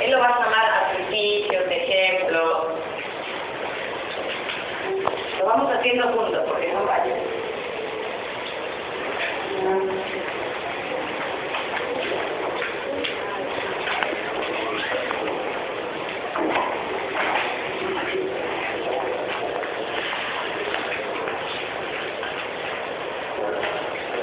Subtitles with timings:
[0.00, 2.66] Él lo va a llamar artificios, ejemplos.
[5.38, 7.18] Lo vamos haciendo juntos porque son varios.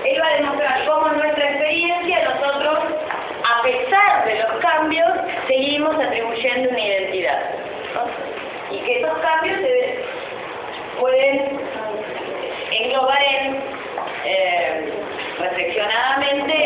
[0.05, 2.79] Él va a demostrar cómo en nuestra experiencia nosotros,
[3.57, 5.09] a pesar de los cambios,
[5.47, 7.39] seguimos atribuyendo una identidad.
[7.93, 8.75] ¿no?
[8.75, 10.03] Y que esos cambios se
[10.99, 11.59] pueden
[12.71, 13.63] englobar en,
[14.25, 14.93] eh,
[15.39, 16.65] reflexionadamente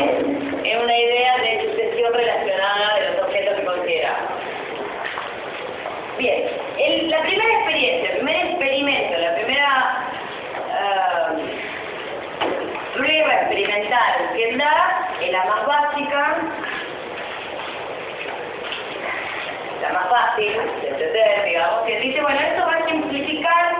[0.63, 4.29] en una idea de sucesión relacionada de los objetos que consideramos.
[6.17, 6.49] Bien,
[6.79, 10.03] el- la primera experiencia, el primer experimento, la primera
[10.79, 11.57] eh,
[12.95, 16.37] prueba experimental que él da es la más básica,
[19.81, 23.75] la más fácil de entender, digamos, que dice, bueno, esto va a simplificar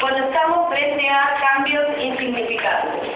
[0.00, 3.10] cuando estamos frente a cambios insignificantes.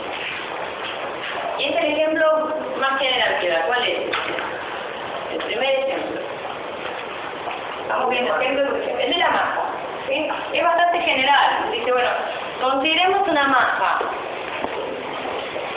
[1.59, 3.63] Y este es el ejemplo más general que da.
[3.67, 3.99] ¿Cuál es?
[5.33, 6.21] El primer ejemplo.
[7.83, 8.69] Estamos viendo ejemplos,
[9.01, 9.61] el de la masa.
[10.09, 10.29] ¿sí?
[10.55, 11.71] Es bastante general.
[11.73, 12.09] Dice, bueno,
[12.61, 13.99] consideremos una masa.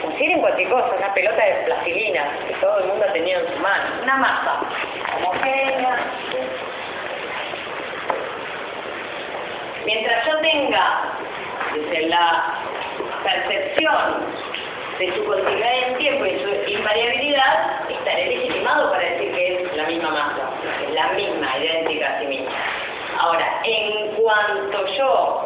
[0.02, 3.60] Consideren cualquier cosa, una pelota de plastilina que todo el mundo ha tenido en su
[3.60, 3.84] mano.
[4.04, 4.60] Una masa
[5.18, 5.98] homogénea.
[10.74, 12.46] Desde la
[13.24, 14.26] percepción
[14.98, 19.86] de su continuidad en tiempo y su invariabilidad, estaré legitimado para decir que es la
[19.86, 20.50] misma masa,
[20.88, 22.52] es la misma, idéntica a sí misma.
[23.20, 25.46] Ahora, en cuanto yo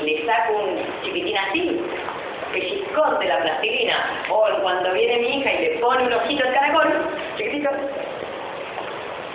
[0.00, 1.80] le saco un chiquitín así,
[2.50, 6.42] pellizcón de la plastilina, o en cuanto viene mi hija y le pone un ojito
[6.46, 6.88] al caracol,
[7.36, 7.70] chiquitito,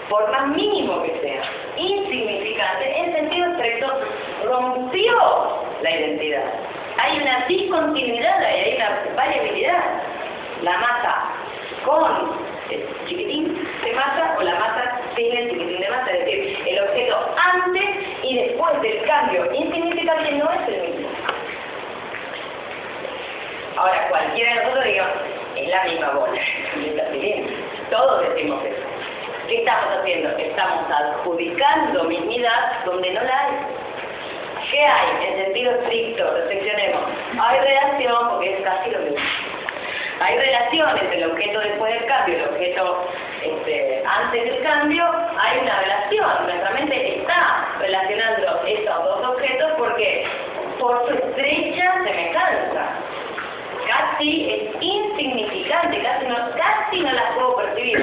[0.09, 1.43] por más mínimo que sea,
[1.77, 3.99] insignificante, en sentido estricto,
[4.43, 5.15] rompió
[5.81, 6.43] la identidad.
[6.97, 9.83] Hay una discontinuidad hay una variabilidad.
[10.61, 11.15] La masa
[11.83, 12.37] con
[12.69, 16.79] el chiquitín de masa o la masa sin el chiquitín de masa, es decir, el
[16.79, 17.89] objeto antes
[18.23, 21.09] y después del cambio insignificante no es el mismo.
[23.75, 25.15] Ahora, cualquiera de nosotros digamos,
[25.55, 26.41] es la misma bola.
[27.89, 28.81] Todos decimos eso.
[29.47, 30.29] ¿Qué estamos haciendo?
[30.37, 33.53] Estamos adjudicando mismidad donde no la hay.
[34.73, 35.27] ¿Qué hay?
[35.27, 37.03] En sentido estricto, reflexionemos.
[37.39, 39.19] Hay relación, porque es casi lo mismo.
[40.19, 43.07] Hay relación entre el objeto después del cambio y el objeto
[43.43, 45.05] este, antes del cambio.
[45.37, 46.45] Hay una relación.
[46.45, 50.25] Nuestra mente está relacionando esos dos objetos porque
[50.79, 52.83] por su estrecha semejanza.
[53.85, 57.99] Casi es insignificante, casi no, casi no las puedo percibir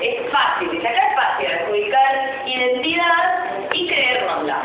[0.00, 4.62] es fácil, acá es fácil adjudicar identidad y creérnosla.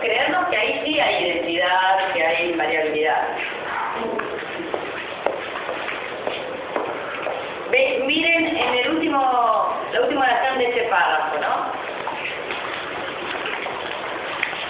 [0.00, 3.28] Creernos que ahí sí hay identidad, que hay variabilidad.
[7.70, 11.70] Ve, miren en el último, la última oración de este párrafo, ¿no?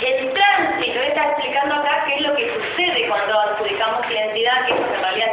[0.03, 4.81] El tránsito está explicando acá qué es lo que sucede cuando adjudicamos identidad, que es
[4.81, 5.30] en realidad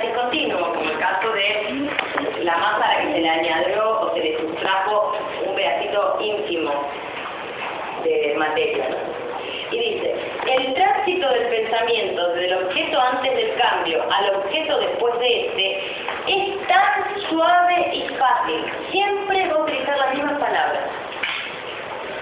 [8.58, 10.16] Y dice,
[10.50, 15.82] el tránsito del pensamiento del objeto antes del cambio al objeto después de este
[16.28, 18.66] es tan suave y fácil.
[18.92, 20.84] Siempre va a utilizar las mismas palabras.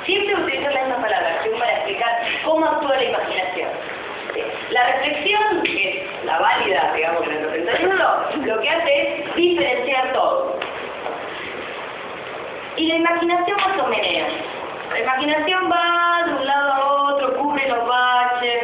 [0.06, 3.70] Siempre va a utilizar las mismas palabras para explicar cómo actúa la imaginación.
[4.72, 7.96] La reflexión, que es la válida, digamos, en el 31,
[8.46, 10.60] lo que hace es diferenciar todo.
[12.76, 14.55] Y la imaginación más o menos.
[14.96, 18.64] La imaginación va de un lado a otro, cubre los baches.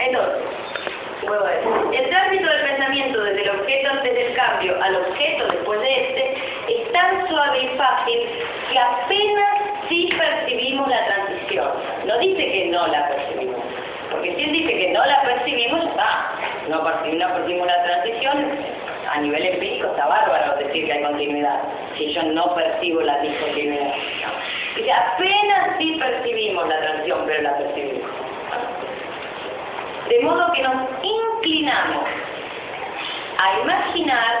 [0.00, 0.42] Entonces,
[1.92, 6.34] el tránsito del pensamiento desde el objeto antes del cambio al objeto después de este
[6.68, 8.20] es tan suave y fácil
[8.70, 11.70] que apenas sí percibimos la transición.
[12.04, 13.64] No dice que no la percibimos.
[14.10, 16.32] Porque si él dice que no la percibimos, está.
[16.68, 18.58] No percibimos la transición,
[19.14, 21.60] a nivel empírico está bárbaro decir que hay continuidad,
[21.96, 23.94] si yo no percibo la discontinuidad.
[24.74, 28.10] Dice, apenas sí percibimos la transición, pero la percibimos.
[30.08, 32.04] De modo que nos inclinamos
[33.38, 34.34] a imaginar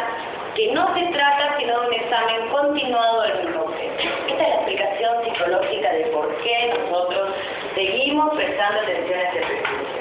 [0.56, 4.02] que no se trata sino de un examen continuado del mismo objeto.
[4.28, 7.34] Esta es la explicación psicológica de por qué nosotros
[7.76, 9.94] seguimos prestando atención a este principio.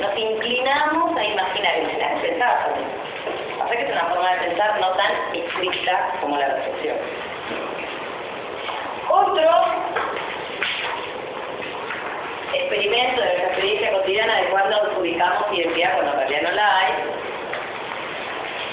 [0.00, 3.03] Nos inclinamos a imaginar, imaginar pensar también.
[3.58, 6.96] Pasa que es una forma de pensar no tan estricta como la reflexión.
[9.08, 9.50] Otro
[12.52, 16.92] experimento de nuestra experiencia cotidiana de cuando adjudicamos identidad cuando en realidad no la hay,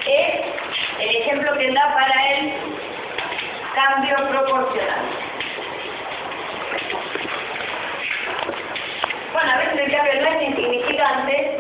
[0.08, 0.52] es
[1.00, 2.54] el ejemplo que da para el
[3.76, 5.02] cambio proporcional.
[9.34, 11.60] Bueno, a veces el cambio no es insignificante,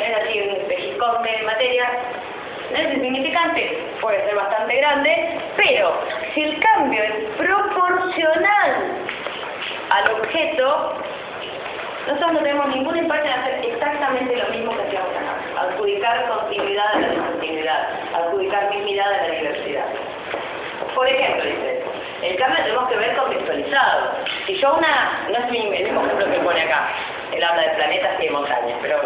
[0.00, 1.90] es así un pellizcón de materia,
[2.74, 5.92] es insignificante, puede ser bastante grande, pero
[6.34, 8.74] si el cambio es proporcional
[9.90, 10.94] al objeto,
[12.06, 15.62] nosotros no tenemos ningún impacto en hacer exactamente lo mismo que hacíamos acá.
[15.62, 19.86] Adjudicar continuidad a la discontinuidad, adjudicar mismidad a la diversidad.
[20.94, 21.82] Por ejemplo, dice,
[22.22, 24.10] el cambio tenemos que ver contextualizado.
[24.46, 26.88] Si yo una, no es el mismo ejemplo que pone acá,
[27.32, 29.00] él habla de planetas y de montañas, pero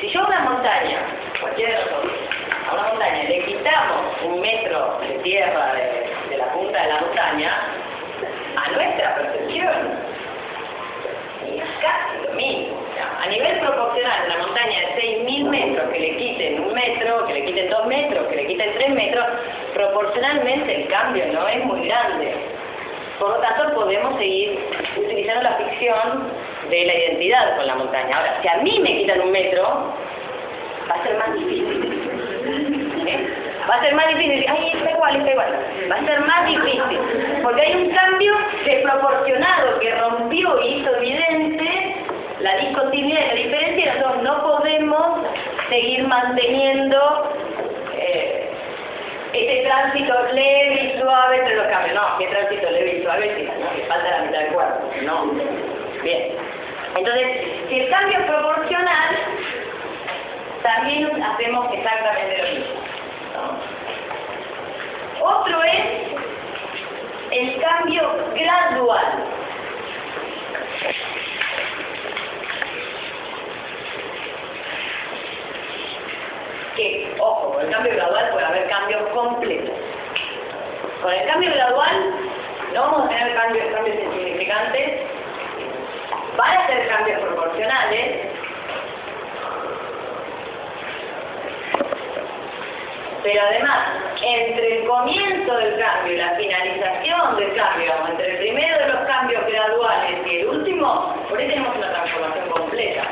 [0.00, 0.98] si yo una montaña,
[1.40, 1.84] cualquiera de
[2.68, 7.52] a una montaña le quitamos un metro de tierra de, la punta de la montaña,
[8.56, 10.14] a nuestra percepción
[11.80, 12.80] casi lo mismo.
[13.22, 17.44] A nivel proporcional, una montaña de 6.000 metros, que le quiten un metro, que le
[17.44, 19.26] quiten dos metros, que le quiten tres metros,
[19.74, 22.34] proporcionalmente el cambio no es muy grande.
[23.18, 24.58] Por lo tanto, podemos seguir
[24.96, 26.30] utilizando la ficción
[26.70, 28.16] de la identidad con la montaña.
[28.16, 29.62] Ahora, si a mí me quitan un metro,
[30.90, 32.33] va a ser más difícil.
[33.68, 34.44] Va a ser más difícil.
[34.48, 35.52] Ay, está igual, está igual.
[35.90, 37.40] Va a ser más difícil.
[37.42, 38.34] Porque hay un cambio
[38.64, 41.96] desproporcionado que rompió y hizo evidente
[42.40, 43.84] la discontinuidad y la diferencia.
[43.84, 45.20] Y nosotros no podemos
[45.68, 47.32] seguir manteniendo
[47.96, 48.50] eh,
[49.32, 51.94] este tránsito leve y suave entre los cambios.
[51.94, 53.34] No, ¿qué tránsito leve y suave?
[53.36, 54.90] Sí, no, que falta la mitad del cuerpo.
[55.02, 55.32] No.
[56.02, 56.28] Bien.
[56.96, 57.26] Entonces,
[57.68, 59.16] si el cambio es proporcional,
[60.62, 62.83] también hacemos exactamente lo mismo.
[65.24, 65.84] Otro es
[67.30, 68.02] el cambio
[68.34, 69.24] gradual.
[76.76, 79.74] Que, ojo, con el cambio gradual puede haber cambios completos.
[81.00, 82.14] Con el cambio gradual
[82.74, 85.00] no vamos a tener cambios, cambios insignificantes,
[86.36, 88.28] van a ser cambios proporcionales,
[93.24, 93.88] pero además,
[94.20, 99.06] entre el comienzo del cambio y la finalización del cambio, entre el primero de los
[99.06, 103.02] cambios graduales y el último, por ahí tenemos una transformación completa.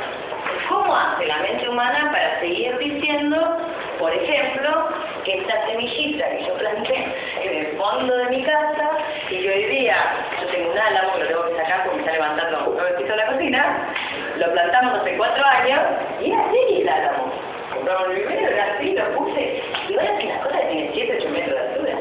[0.68, 3.56] ¿Cómo hace la mente humana para seguir diciendo,
[3.98, 4.88] por ejemplo,
[5.24, 7.06] que esta semillita que yo planté
[7.42, 8.90] en el fondo de mi casa
[9.30, 9.96] y que hoy día
[10.42, 13.16] yo tengo un álamo, lo tengo que sacar porque me está levantando un piso de
[13.16, 13.94] la cocina,
[14.36, 15.80] lo plantamos hace cuatro años
[16.20, 17.32] y así el álamo.
[17.72, 19.62] Compramos el primero, era así, lo puse
[19.92, 21.98] y ahora que la cosa tiene 7, 8 metros de altura.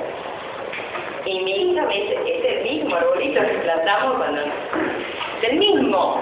[1.25, 4.41] Y mi hija me dice, es el mismo arbolito que plantamos cuando...
[4.41, 6.21] Es el mismo.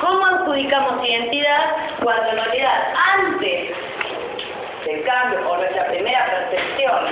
[0.00, 3.70] ¿Cómo adjudicamos identidad cuando en realidad antes
[4.86, 7.04] del cambio o nuestra primera percepción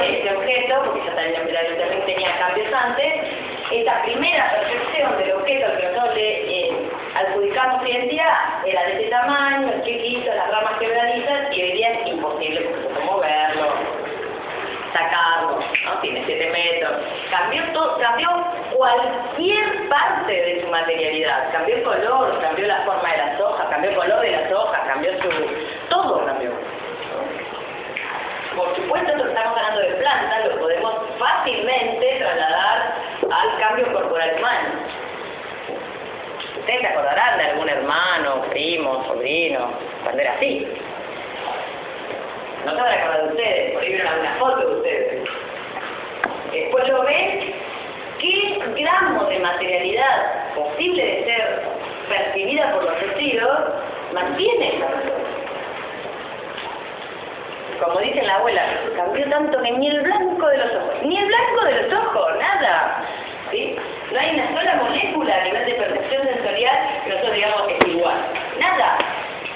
[0.00, 3.14] de este objeto, porque ya también, también tenía cambios antes,
[3.70, 6.40] esta primera percepción del objeto que nosotros le
[8.10, 12.82] día era de ese tamaño, chiquito, las ramas quebradizas, y hoy día es imposible porque
[12.82, 13.72] se puede moverlo,
[14.92, 15.60] sacarlo,
[15.94, 16.00] ¿no?
[16.00, 16.92] Tiene 7 metros.
[17.30, 18.28] Cambió todo, cambió
[18.76, 21.52] cualquier parte de su materialidad.
[21.52, 24.80] Cambió el color, cambió la forma de las hojas, cambió el color de las hojas,
[24.86, 25.30] cambió su...
[25.88, 26.50] todo cambió.
[28.56, 32.94] Por supuesto, lo que estamos hablando de plantas lo podemos fácilmente trasladar
[33.30, 34.68] al cambio corporal humano.
[36.58, 39.70] Ustedes se acordarán de algún hermano, primo, sobrino,
[40.02, 40.66] cuando era así.
[42.64, 45.28] No se van a de ustedes, por ahí vieron alguna foto de ustedes.
[46.52, 47.54] Después lo ven,
[48.18, 51.62] ¿qué gramo de materialidad posible de ser
[52.08, 53.58] percibida por los sentidos
[54.12, 55.30] mantiene esa persona?
[57.80, 58.62] como dice la abuela,
[58.94, 62.38] cambió tanto que ni el blanco de los ojos, ni el blanco de los ojos,
[62.38, 63.04] nada.
[63.50, 63.76] ¿sí?
[64.12, 67.86] No hay una sola molécula a nivel de percepción sensorial que nosotros digamos que es
[67.86, 68.16] igual.
[68.58, 68.98] Nada.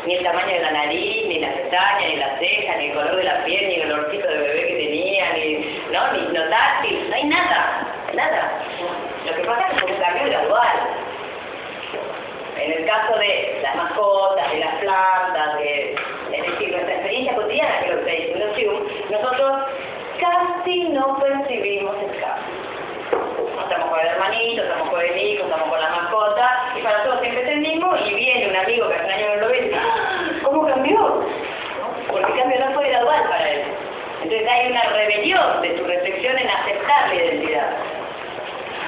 [0.06, 3.16] Ni el tamaño de la nariz, ni las pestañas, ni las cejas, ni el color
[3.16, 6.12] de la piel, ni el olorcito de bebé que tenía, ni, ¿no?
[6.12, 8.52] ni no táctil, no hay nada, nada.
[9.26, 10.76] Lo que pasa es que es un cambio gradual.
[12.56, 15.94] En el caso de las mascotas, de las plantas, de,
[16.32, 19.62] es decir, nuestra experiencia cotidiana, que lo que está diciendo nosotros
[20.18, 22.64] casi no percibimos el cambio.
[23.62, 27.20] Estamos con el hermanito, estamos con el hijo, estamos con la mascota, y para todos
[27.20, 29.58] siempre es el mismo, y viene un amigo que hace un año no lo ve
[29.58, 30.30] y dice, ¡Ah!
[30.42, 31.24] ¿cómo cambió?
[32.10, 33.64] Porque el cambio no fue gradual para él.
[34.24, 37.70] Entonces hay una rebelión de su reflexión en aceptar la identidad.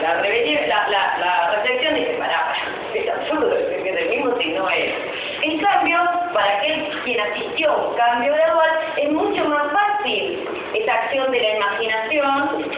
[0.01, 2.55] La, rebelión, la, la, la reflexión dice, para,
[2.95, 4.95] es absurdo, es que es el mismo si no es.
[5.43, 5.99] En cambio,
[6.33, 11.41] para aquel quien asistió a un cambio gradual, es mucho más fácil esa acción de
[11.41, 12.73] la imaginación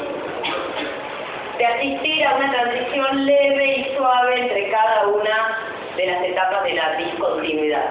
[1.59, 1.67] de
[2.27, 5.59] una transición leve y suave entre cada una
[5.97, 7.91] de las etapas de la discontinuidad.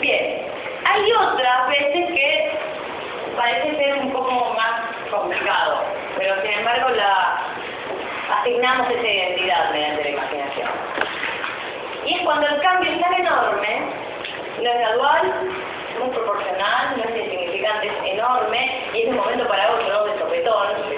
[0.00, 0.42] Bien,
[0.84, 2.50] hay otras veces que
[3.36, 5.84] parece ser un poco más complicado,
[6.18, 7.38] pero sin embargo la
[8.40, 10.68] asignamos esa identidad mediante la imaginación.
[12.22, 13.80] Es cuando el cambio es tan enorme,
[14.62, 15.32] no es gradual,
[15.98, 20.91] muy proporcional, no es insignificante, es enorme, y es un momento para otro, de sopetón,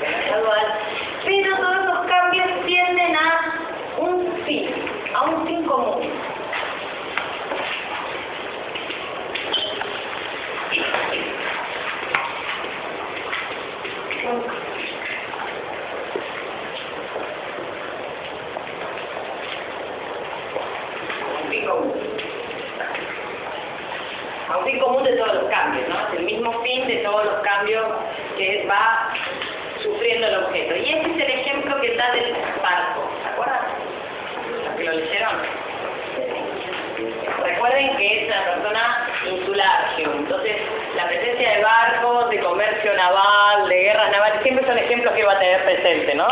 [46.13, 46.29] ¿no?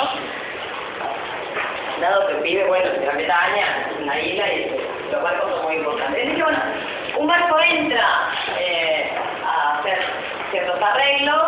[2.00, 4.76] Dado que vive, bueno, en Gran Bretaña, en una isla, y
[5.10, 6.28] los barcos son muy importantes.
[6.28, 6.58] Es bueno,
[7.16, 8.06] un barco entra
[8.58, 9.10] eh,
[9.46, 9.98] a hacer
[10.50, 11.42] ciertos arreglos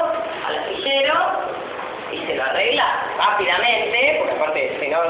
[0.46, 1.14] al astillero
[2.12, 2.84] y se lo arregla
[3.18, 5.00] rápidamente, porque aparte, si no,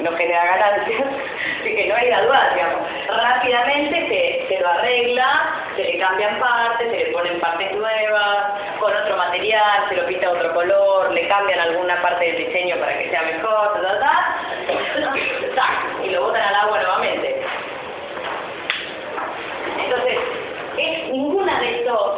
[0.00, 1.02] no genera ganancias,
[1.60, 2.80] así que no es gradual, digamos.
[3.08, 8.46] Rápidamente se, se lo arregla, se le cambian partes, se le ponen partes nuevas,
[8.84, 12.98] con otro material, se lo pinta otro color, le cambian alguna parte del diseño para
[12.98, 14.38] que sea mejor, ta, ta, ta,
[15.54, 16.04] ¡tac!
[16.04, 17.42] y lo botan al agua nuevamente.
[19.78, 20.18] Entonces,
[20.76, 22.12] es, ninguna de estos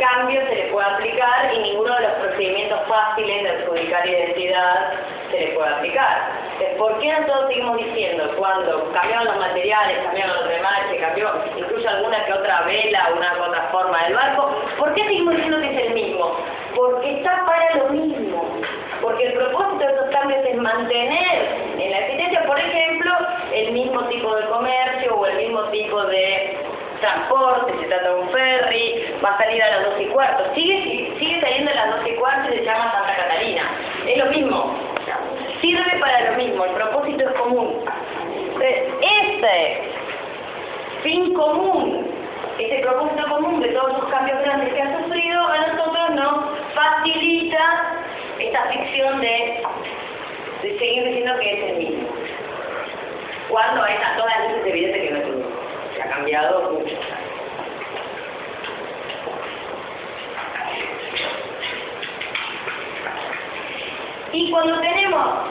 [0.00, 4.92] cambios se le puede aplicar y ninguno de los procedimientos fáciles de adjudicar identidad
[5.30, 6.39] se le puede aplicar.
[6.80, 11.88] Entonces, ¿Por qué nosotros seguimos diciendo cuando cambiaron los materiales, cambiaron los se cambió incluso
[11.88, 14.50] alguna que otra vela, una otra forma del barco?
[14.78, 16.36] ¿Por qué seguimos diciendo que es el mismo?
[16.74, 18.60] Porque está para lo mismo.
[19.02, 23.12] Porque el propósito de esos cambios es mantener en la existencia, por ejemplo,
[23.52, 26.58] el mismo tipo de comercio o el mismo tipo de
[27.00, 31.14] transporte, se trata de un ferry, va a salir a las 12 y cuarto, sigue,
[31.18, 33.62] sigue saliendo a las 12 y cuarto y se llama Santa Catalina.
[34.06, 34.89] Es lo mismo,
[35.60, 37.84] sirve para lo mismo, el propósito es común.
[38.60, 39.90] Este
[41.02, 42.06] fin común,
[42.58, 48.04] ese propósito común de todos los cambios grandes que ha sufrido, a nosotros nos facilita
[48.38, 49.62] esta ficción de,
[50.62, 52.08] seguir diciendo que es el mismo.
[53.48, 55.50] Cuando hay a todas las luces evidente que no es el mismo,
[55.94, 56.96] se ha cambiado mucho.
[64.32, 65.49] Y cuando tenemos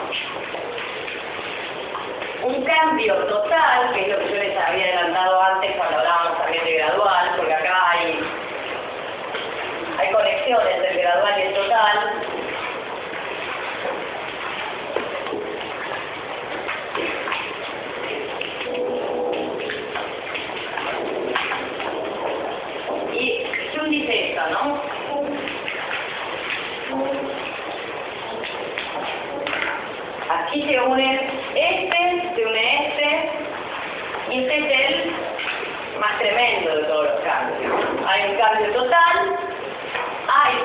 [2.70, 6.72] cambio total, que es lo que yo les había adelantado antes cuando hablábamos también de
[6.74, 8.20] gradual, porque acá hay,
[9.98, 12.22] hay conexiones entre el gradual y el total,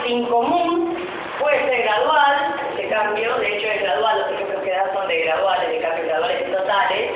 [0.05, 0.95] sin común,
[1.39, 5.21] puede ser gradual, este cambio, de hecho es gradual, los ejemplos que dan son de
[5.23, 7.11] graduales, de cambios graduales y totales.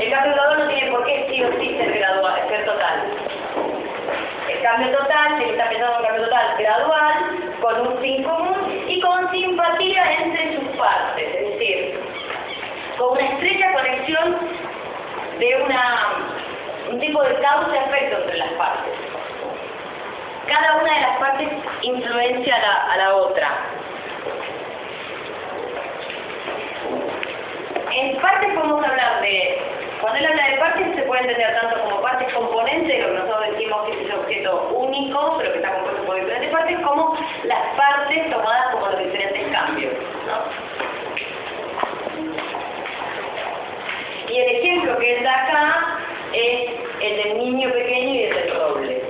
[0.00, 3.02] El cambio gradual no tiene por qué sí o sí ser gradual, ser total.
[4.48, 7.14] El cambio total, se está pensando en un cambio total gradual,
[7.60, 12.00] con un fin común y con simpatía entre sus partes, es decir,
[12.98, 14.38] con una estrecha conexión
[15.40, 16.12] de una,
[16.90, 18.95] un tipo de causa-efecto entre las partes.
[20.46, 21.48] Cada una de las partes
[21.82, 23.48] influencia a la, a la otra.
[27.92, 29.58] En partes podemos hablar de,
[30.00, 33.50] cuando él habla de partes se puede entender tanto como partes componentes, lo que nosotros
[33.52, 37.76] decimos que es ese objeto único, pero que está compuesto por diferentes partes, como las
[37.76, 39.94] partes tomadas como los diferentes cambios.
[44.28, 45.98] Y el ejemplo que él da acá
[46.32, 49.02] es el del niño pequeño y el del roble.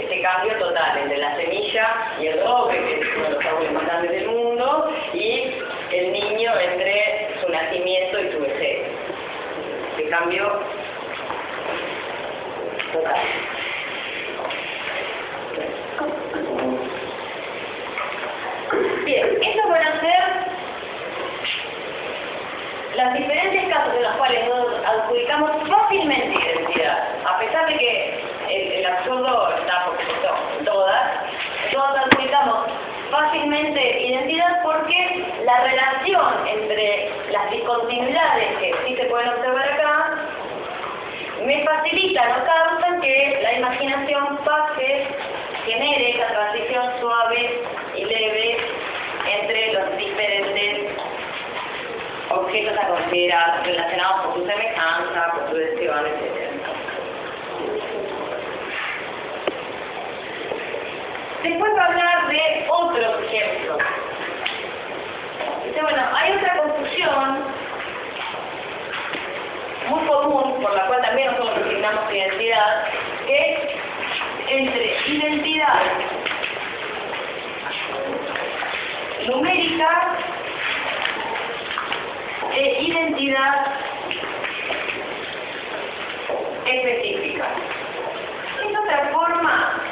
[0.00, 1.86] Este cambio total entre la semilla
[2.20, 5.54] y el roble, que es uno de los árboles más grandes del mundo, y
[5.92, 8.78] el niño entre su nacimiento y su vejez.
[9.90, 10.60] Este cambio
[12.92, 13.20] total.
[19.04, 20.24] Bien, estos van a ser
[22.96, 28.86] los diferentes casos en los cuales nos adjudicamos fácilmente identidad, a pesar de que el,
[28.86, 31.12] absurdo está por todas,
[31.72, 32.66] todos adjudicamos
[33.10, 40.26] fácilmente identidad porque la relación entre las discontinuidades que sí se pueden observar acá
[41.44, 45.06] me facilita, no causan que la imaginación pase,
[45.64, 47.60] genere esa transición suave
[47.94, 48.56] y leve
[49.38, 50.96] entre los diferentes
[52.30, 56.46] objetos a considerar relacionados con su semejanza, con su deseo, etc.
[61.42, 63.78] Después va a hablar de otros ejemplos.
[65.64, 67.44] Dice, bueno, hay otra confusión
[69.88, 72.84] muy común, por la cual también nosotros designamos identidad,
[73.26, 73.58] que es
[74.48, 75.82] entre identidad
[79.26, 79.88] numérica
[82.52, 83.66] e identidad
[86.64, 87.48] específica.
[88.58, 89.82] Es otra forma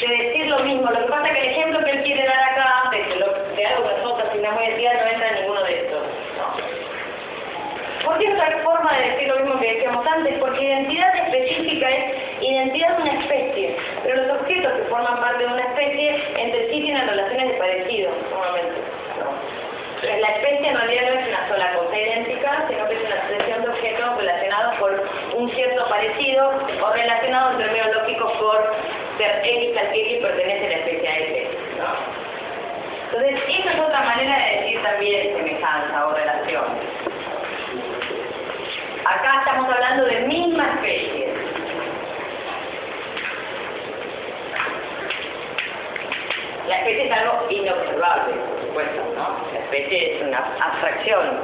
[0.00, 0.90] de decir lo mismo.
[0.90, 3.66] Lo que pasa es que el ejemplo que él quiere dar acá, de, lo, de
[3.66, 6.02] algo que nosotros asignamos identidad, no entra en ninguno de estos.
[8.04, 9.36] ¿Por qué es otra forma de decir lo
[10.40, 15.52] Porque identidad específica es identidad de una especie, pero los objetos que forman parte de
[15.52, 18.80] una especie entre sí tienen relaciones de parecido, normalmente.
[20.02, 23.62] La especie en realidad no es una sola cosa idéntica, sino que es una sucesión
[23.62, 26.50] de objetos relacionados por un cierto parecido
[26.82, 28.74] o relacionados en términos lógicos por
[29.16, 31.48] ser X al que X pertenece a la especie a X.
[31.78, 32.20] ¿no?
[33.12, 36.99] Entonces, esa es otra manera de decir también semejanza o relación.
[39.10, 41.26] Acá estamos hablando de misma especie.
[46.68, 49.52] La especie es algo inobservable, por supuesto, ¿no?
[49.52, 51.40] La especie es una abstracción.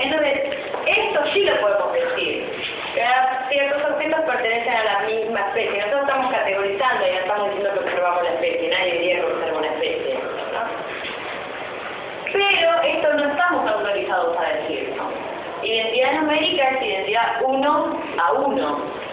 [0.00, 0.52] Entonces,
[0.84, 2.52] esto sí lo podemos decir.
[3.48, 5.78] Ciertos objetos pertenecen a la misma especie.
[5.78, 8.68] Nosotros estamos categorizando y no estamos diciendo que observamos la especie.
[8.68, 10.14] Nadie diría que observa una especie.
[10.14, 10.60] ¿no?
[12.32, 13.34] Pero esto no
[14.14, 14.94] estamos autorizados a decir.
[14.96, 15.10] ¿no?
[15.62, 19.04] Identidad numérica es identidad uno a uno.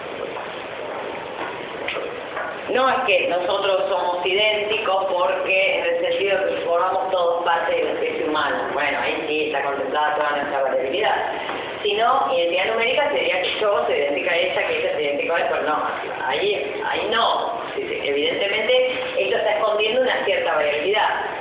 [2.70, 7.84] No es que nosotros somos idénticos porque en el sentido que formamos todos parte de
[7.84, 8.70] la especie humana.
[8.72, 11.16] Bueno, ahí sí está contemplada toda nuestra variabilidad.
[11.82, 15.38] Sino, identidad numérica sería que yo se identifica a ella, que ella se identifica a
[15.38, 15.82] él, pero no.
[16.26, 17.60] Ahí, ahí no.
[17.76, 21.31] Evidentemente, esto está escondiendo una cierta variabilidad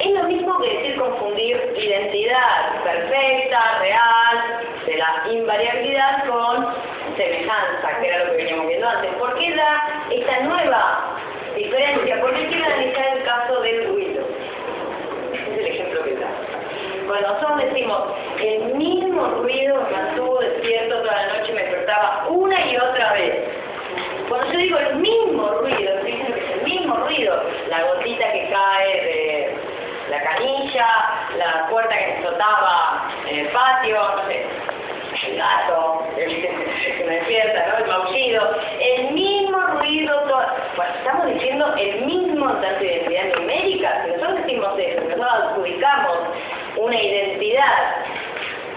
[0.00, 6.66] es lo mismo que decir confundir identidad perfecta, real, de la invariabilidad con
[7.16, 9.12] semejanza, que era lo que veníamos viendo antes.
[9.14, 11.16] ¿Por qué da esta nueva
[11.54, 12.20] diferencia?
[12.20, 14.24] Porque quiero analizar el caso del ruido.
[15.34, 16.30] Es el ejemplo que da.
[17.06, 18.00] Cuando nosotros decimos,
[18.42, 23.12] el mismo ruido me mantuvo despierto toda la noche y me despertaba una y otra
[23.12, 23.34] vez.
[24.28, 28.48] Cuando yo digo el mismo ruido, fíjense que es el mismo ruido, la gotita que
[28.48, 29.69] cae de
[30.18, 30.88] canilla,
[31.36, 34.00] la puerta que explotaba en el patio,
[35.26, 37.76] el gato que me despierta, ¿no?
[37.78, 40.22] El maullido, el mismo ruido,
[40.76, 46.18] bueno, estamos diciendo el mismo tanto de identidad numérica, si nosotros decimos eso, nosotros adjudicamos
[46.76, 48.06] una identidad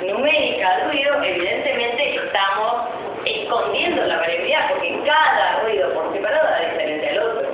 [0.01, 2.89] numérica al ruido, evidentemente estamos
[3.25, 7.47] escondiendo la variabilidad, porque cada ruido por separado es diferente al otro.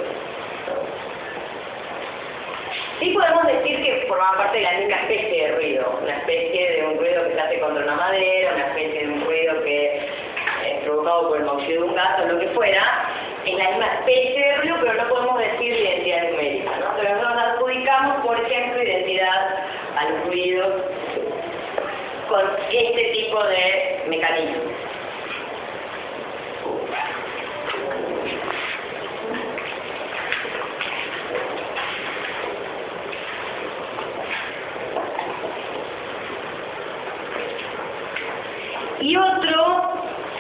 [2.99, 6.85] Sí podemos decir que forma parte de la misma especie de ruido, una especie de
[6.85, 9.97] un ruido que se hace contra una madera, una especie de un ruido que
[10.65, 12.83] es provocado por el maullido de un gato, lo que fuera,
[13.45, 16.87] es la misma especie de ruido, pero no podemos decir identidad numérica, ¿no?
[16.97, 20.83] Pero nosotros adjudicamos, por ejemplo, identidad al ruido
[22.27, 24.73] con este tipo de mecanismos.
[39.01, 39.93] Y otro,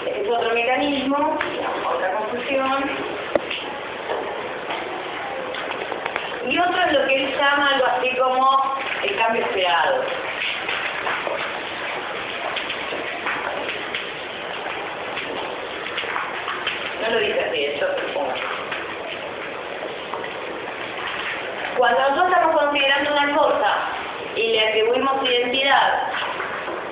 [0.05, 1.39] este es otro mecanismo,
[1.89, 2.89] otra confusión,
[6.45, 10.03] y otro es lo que él llama algo así como el cambio esperado.
[17.01, 18.33] No lo dice así, eso supongo.
[21.77, 23.73] Cuando nosotros estamos considerando una cosa
[24.35, 26.03] y le atribuimos identidad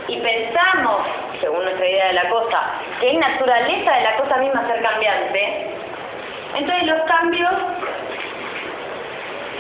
[0.08, 1.02] y pensamos,
[1.42, 2.64] según nuestra idea de la cosa,
[3.00, 5.68] que es naturaleza de la cosa misma ser cambiante,
[6.56, 7.54] entonces los cambios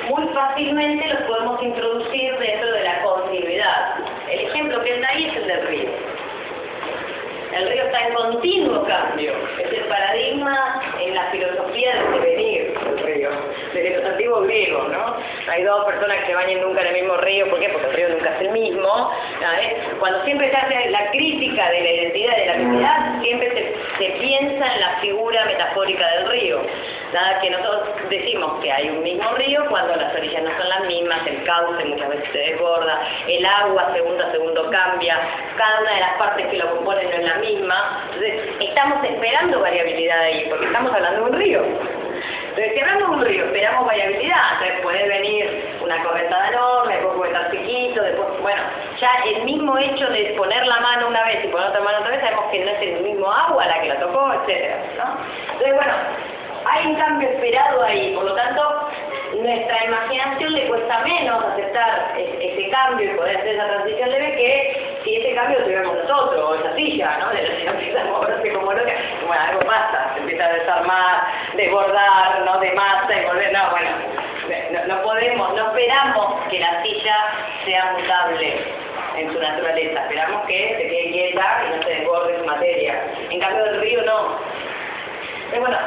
[0.09, 3.95] muy fácilmente los podemos introducir dentro de la continuidad.
[4.29, 5.89] El ejemplo que da ahí es el del río.
[7.53, 9.33] El río está en continuo cambio.
[9.59, 12.56] Es el paradigma en la filosofía del devenir
[13.73, 15.17] desde los antiguos griegos, ¿no?
[15.47, 17.69] Hay dos personas que se bañan nunca en el mismo río, ¿por qué?
[17.69, 19.11] Porque el río nunca es el mismo.
[19.99, 24.03] Cuando siempre se hace la crítica de la identidad y de la actividad, siempre se,
[24.03, 26.61] se piensa en la figura metafórica del río.
[27.13, 30.81] Nada que nosotros decimos que hay un mismo río cuando las orillas no son las
[30.87, 35.17] mismas, el cauce muchas veces se desborda, el agua segundo a segundo cambia,
[35.55, 38.03] cada una de las partes que lo componen no es la misma.
[38.07, 41.96] Entonces, estamos esperando variabilidad ahí, porque estamos hablando de un río.
[42.57, 44.53] Entonces, si de un río, esperamos variabilidad.
[44.53, 48.61] Entonces, puede venir una correntada enorme, después puede estar chiquito, después, bueno,
[48.99, 52.09] ya el mismo hecho de poner la mano una vez y poner otra mano otra
[52.09, 55.17] vez, sabemos que no es el mismo agua la que la tocó, etcétera, ¿no?
[55.53, 55.93] Entonces, bueno,
[56.65, 58.89] hay un cambio esperado ahí, por lo tanto,
[59.39, 64.86] nuestra imaginación le cuesta menos aceptar ese cambio y poder hacer esa transición leve que
[65.07, 67.29] si ese cambio lo tuviéramos nosotros, esa silla, ¿no?
[67.29, 68.91] De la silla empieza a moverse como loca,
[69.25, 71.23] bueno, algo pasa, se empieza a desarmar,
[71.55, 72.59] desbordar, ¿no?
[72.59, 73.89] De masa y volver, no, bueno,
[74.71, 77.15] no, no podemos, no esperamos que la silla
[77.65, 78.63] sea mutable
[79.15, 83.03] en su naturaleza, esperamos que se quede quieta y no se desborde su materia.
[83.29, 84.39] En cambio del río no,
[85.49, 85.77] pero bueno,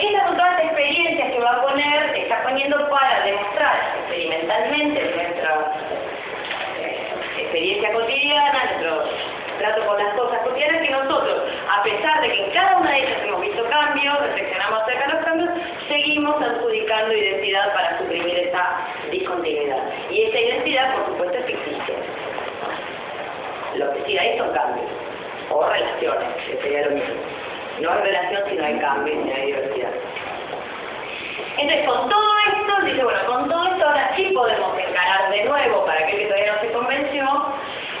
[0.00, 5.72] esas son todas las experiencias que va a poner, está poniendo para demostrar experimentalmente nuestra
[7.46, 9.04] experiencia cotidiana, nuestro
[9.58, 12.98] trato con las cosas cotidianas, que nosotros, a pesar de que en cada una de
[12.98, 15.50] ellas hemos visto cambios, reflexionamos acerca de los cambios,
[15.88, 18.76] seguimos adjudicando identidad para suprimir esa
[19.10, 19.78] discontinuidad.
[20.10, 21.94] Y esa identidad, por supuesto, es ficticia.
[23.76, 24.86] Lo que sí hay son cambios,
[25.50, 27.14] o relaciones, que sería lo mismo.
[27.80, 29.90] No hay relación si no hay cambio y si no hay diversidad.
[31.58, 35.86] Entonces, con todo esto, dice, bueno, con todo esto ahora sí podemos encarar de nuevo,
[35.86, 37.54] para aquel que todavía no se convenció,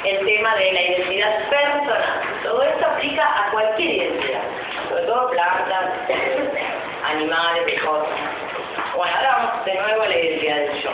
[0.04, 2.22] el tema de la identidad personal.
[2.44, 4.42] Todo esto aplica a cualquier identidad,
[4.88, 5.92] sobre todo plantas,
[7.04, 8.14] animales, cosas.
[8.94, 10.90] Bueno, ahora vamos de nuevo a la identidad del yo.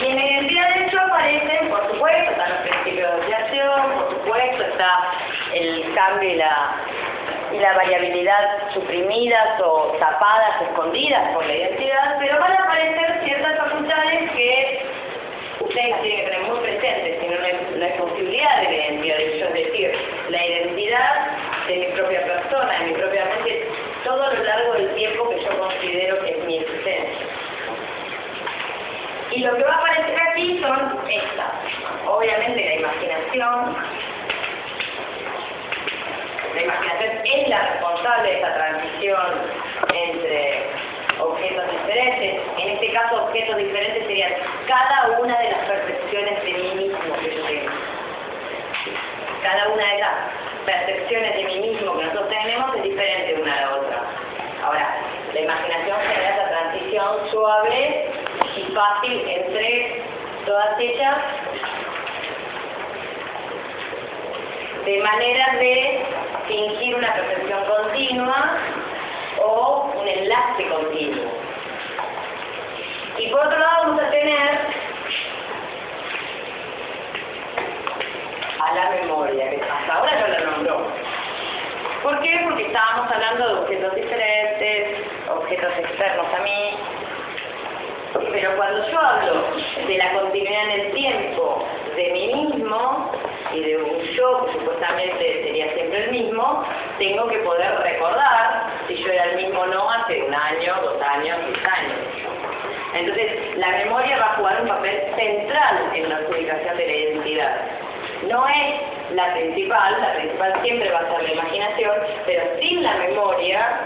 [0.00, 4.10] Y en la identidad del yo aparecen, por supuesto, están los principios de asociación, por
[4.10, 5.12] supuesto, está
[5.54, 6.74] el cambio y la,
[7.52, 13.56] y la variabilidad suprimidas o tapadas, escondidas por la identidad, pero van a aparecer ciertas
[13.56, 14.86] facultades que
[15.60, 19.54] ustedes tienen que tener muy presentes, si no, no hay, posibilidad de la identidad es
[19.54, 19.92] decir,
[20.30, 21.26] la identidad
[21.66, 23.68] de mi propia persona, de mi propia mente,
[24.04, 27.35] todo lo largo del tiempo que yo considero que es mi existencia.
[29.36, 31.52] Y lo que va a aparecer aquí son estas.
[32.06, 33.76] Obviamente la imaginación.
[36.54, 39.26] La imaginación es la responsable de esta transición
[39.92, 40.64] entre
[41.20, 42.40] objetos diferentes.
[42.56, 44.32] En este caso, objetos diferentes serían
[44.66, 47.72] cada una de las percepciones de mí mismo que yo tengo.
[49.42, 50.14] Cada una de las
[50.64, 54.02] percepciones de mí mismo que nosotros tenemos es diferente de una a la otra.
[54.64, 54.96] Ahora,
[55.34, 57.30] la imaginación genera esa transición.
[57.30, 58.15] Yo hablé
[58.76, 60.02] fácil entre
[60.44, 61.16] todas ellas
[64.84, 66.04] de manera de
[66.46, 68.58] fingir una percepción continua
[69.42, 71.24] o un enlace continuo.
[73.18, 74.58] Y por otro lado vamos a tener
[78.60, 80.86] a la memoria, que hasta ahora no la nombró.
[82.02, 82.40] ¿Por qué?
[82.44, 86.78] Porque estábamos hablando de objetos diferentes, objetos externos a mí,
[88.36, 89.46] pero cuando yo hablo
[89.88, 91.64] de la continuidad en el tiempo
[91.96, 93.10] de mí mismo
[93.54, 96.62] y de un yo que supuestamente sería siempre el mismo,
[96.98, 101.00] tengo que poder recordar si yo era el mismo o no hace un año, dos
[101.00, 101.98] años, diez años.
[102.92, 107.60] Entonces, la memoria va a jugar un papel central en la adjudicación de la identidad.
[108.28, 111.92] No es la principal, la principal siempre va a ser la imaginación,
[112.26, 113.80] pero sin la memoria,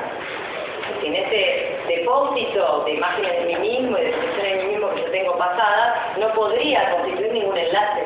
[1.00, 5.00] sin ese depósito de imágenes de mí mismo y de expresiones de mí mismo que
[5.02, 8.04] yo tengo pasadas, no podría constituir ningún enlace,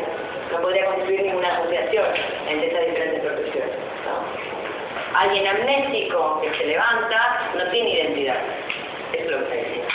[0.52, 2.06] no podría constituir ninguna asociación
[2.48, 3.74] entre estas diferentes profesiones.
[5.14, 8.36] Alguien amnésico que se levanta no tiene identidad.
[9.12, 9.88] Eso es lo que está diciendo.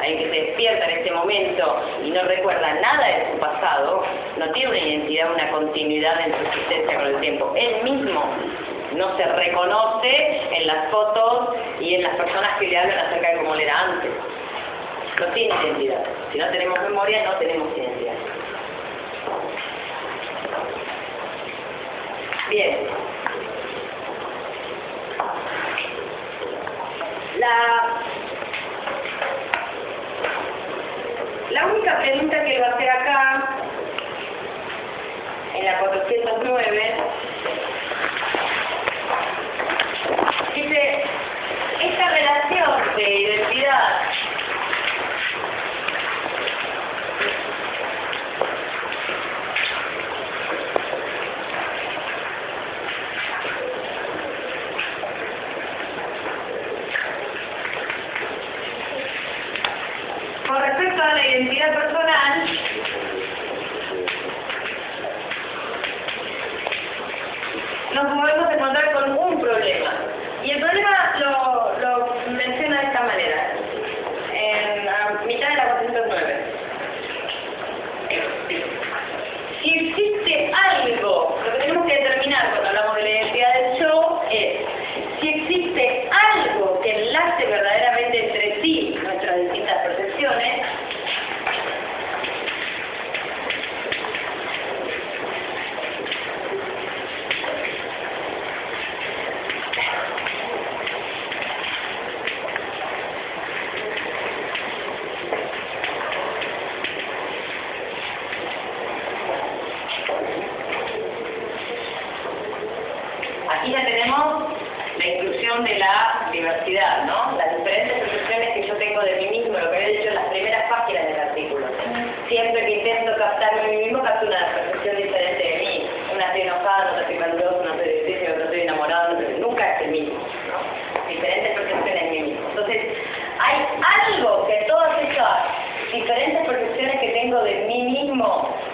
[0.00, 4.04] Alguien que se despierta en este momento y no recuerda nada de su pasado,
[4.36, 7.52] no tiene una identidad, una continuidad en su existencia con el tiempo.
[7.56, 8.24] Él mismo
[8.98, 13.36] no se reconoce en las fotos y en las personas que le hablan acerca de
[13.38, 14.10] cómo era antes.
[15.20, 16.04] No tiene identidad.
[16.32, 18.14] Si no tenemos memoria, no tenemos identidad.
[22.50, 22.78] Bien.
[27.38, 28.02] La,
[31.50, 33.48] la única pregunta que va a hacer acá,
[35.54, 36.94] en la 409,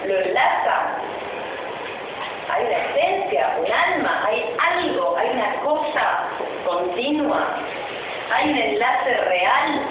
[0.07, 1.15] lo enlazan
[2.55, 6.29] hay una esencia, un alma, hay algo, hay una cosa
[6.65, 7.57] continua,
[8.31, 9.81] hay un enlace real.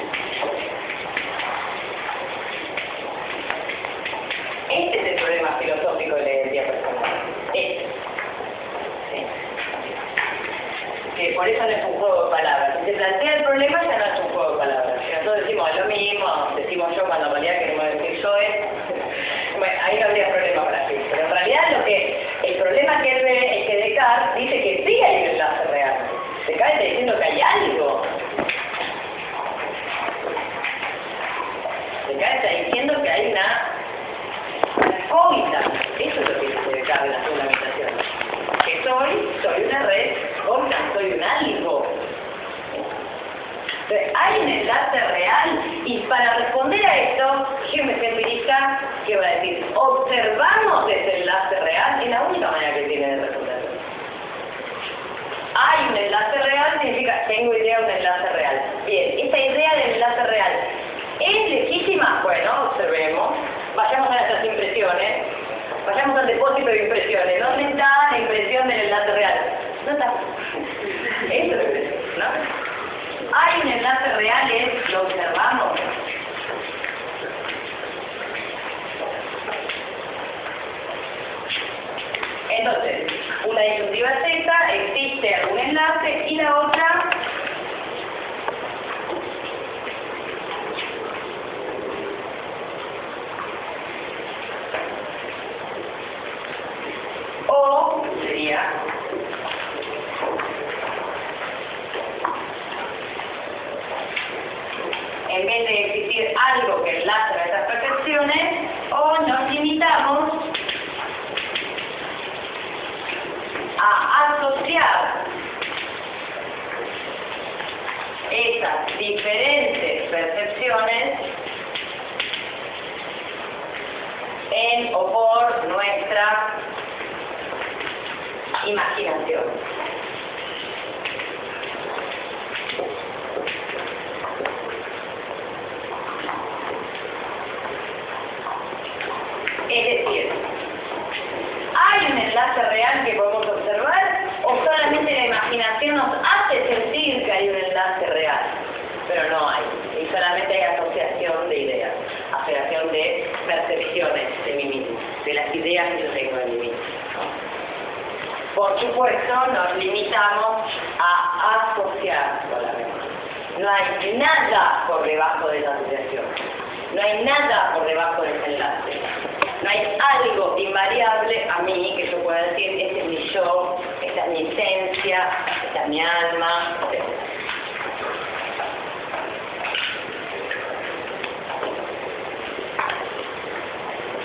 [4.70, 7.10] Este es el problema filosófico de la identidad personal.
[7.52, 7.86] Este.
[11.16, 12.78] Que por eso no es un juego de palabras.
[12.80, 15.00] Si se plantea el problema ya no es un juego de palabras.
[15.12, 18.83] Nosotros decimos lo mismo, decimos yo cuando en realidad queremos decir yo es,
[19.58, 20.94] bueno, ahí no habría problema para sí.
[21.10, 24.84] Pero en realidad lo que, el problema que él ve es que Descartes dice que
[24.86, 25.94] sí hay un enlace real.
[26.46, 28.02] Descartes está diciendo que hay algo.
[32.08, 33.72] Descartes está diciendo que hay una,
[35.20, 35.60] una.
[35.98, 37.90] Eso es lo que dice Descartes en la fundamentación.
[38.64, 41.93] Que soy, soy una red cómita, soy un algo.
[44.14, 49.34] Hay un enlace real y para responder a esto, Hume es empirista que va a
[49.36, 53.68] decir, observamos ese enlace real, es la única manera que tiene de responderlo.
[55.54, 58.62] Hay un enlace real significa, tengo idea de un enlace real.
[58.86, 60.52] Bien, esta idea del enlace real,
[61.20, 62.20] ¿es legítima?
[62.24, 63.34] Bueno, observemos,
[63.76, 65.22] vayamos a nuestras impresiones,
[65.86, 67.40] vayamos al depósito de impresiones.
[67.40, 69.34] ¿Dónde está la impresión del enlace real?
[69.86, 70.12] No está.
[71.30, 72.63] Eso es ¿no?
[73.34, 75.78] hay un enlace real, es lo observamos.
[82.50, 83.12] Entonces,
[83.44, 86.83] una disyuntiva es esta, existe algún enlace y la otra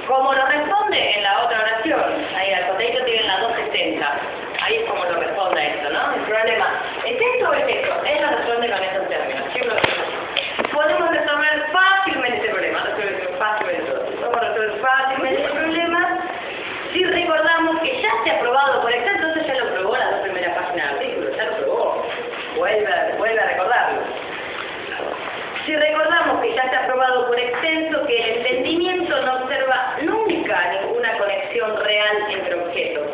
[0.10, 4.20] Como lo responde en la otra oración, ahí al cotejo tienen las 260,
[4.60, 6.16] ahí es como lo responde esto, ¿no?
[6.16, 7.94] El problema, ¿es esto o es esto?
[8.06, 9.44] Él lo responde con esos términos.
[9.54, 10.74] Siempre lo responde.
[10.74, 14.06] Podemos resolver fácilmente este problema, resolver fácilmente todo.
[14.06, 16.20] Podemos resolver fácilmente este problema
[16.92, 20.22] si recordamos que ya se ha probado por Excel, entonces ya lo probó las dos
[20.22, 22.06] primeras páginas del artículo, ya lo probó.
[22.58, 24.02] Vuelve, vuelve a recordarlo.
[25.68, 30.72] Si recordamos que ya se ha probado por extenso que el entendimiento no observa nunca
[30.82, 33.08] ninguna conexión real entre objetos.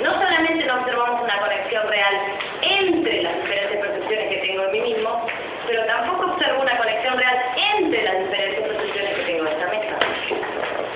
[0.00, 2.14] No solamente no observamos una conexión real
[2.62, 5.26] entre las diferentes percepciones que tengo de mí mismo,
[5.66, 7.36] pero tampoco observo una conexión real
[7.74, 9.98] entre las diferentes percepciones que tengo de esta mesa.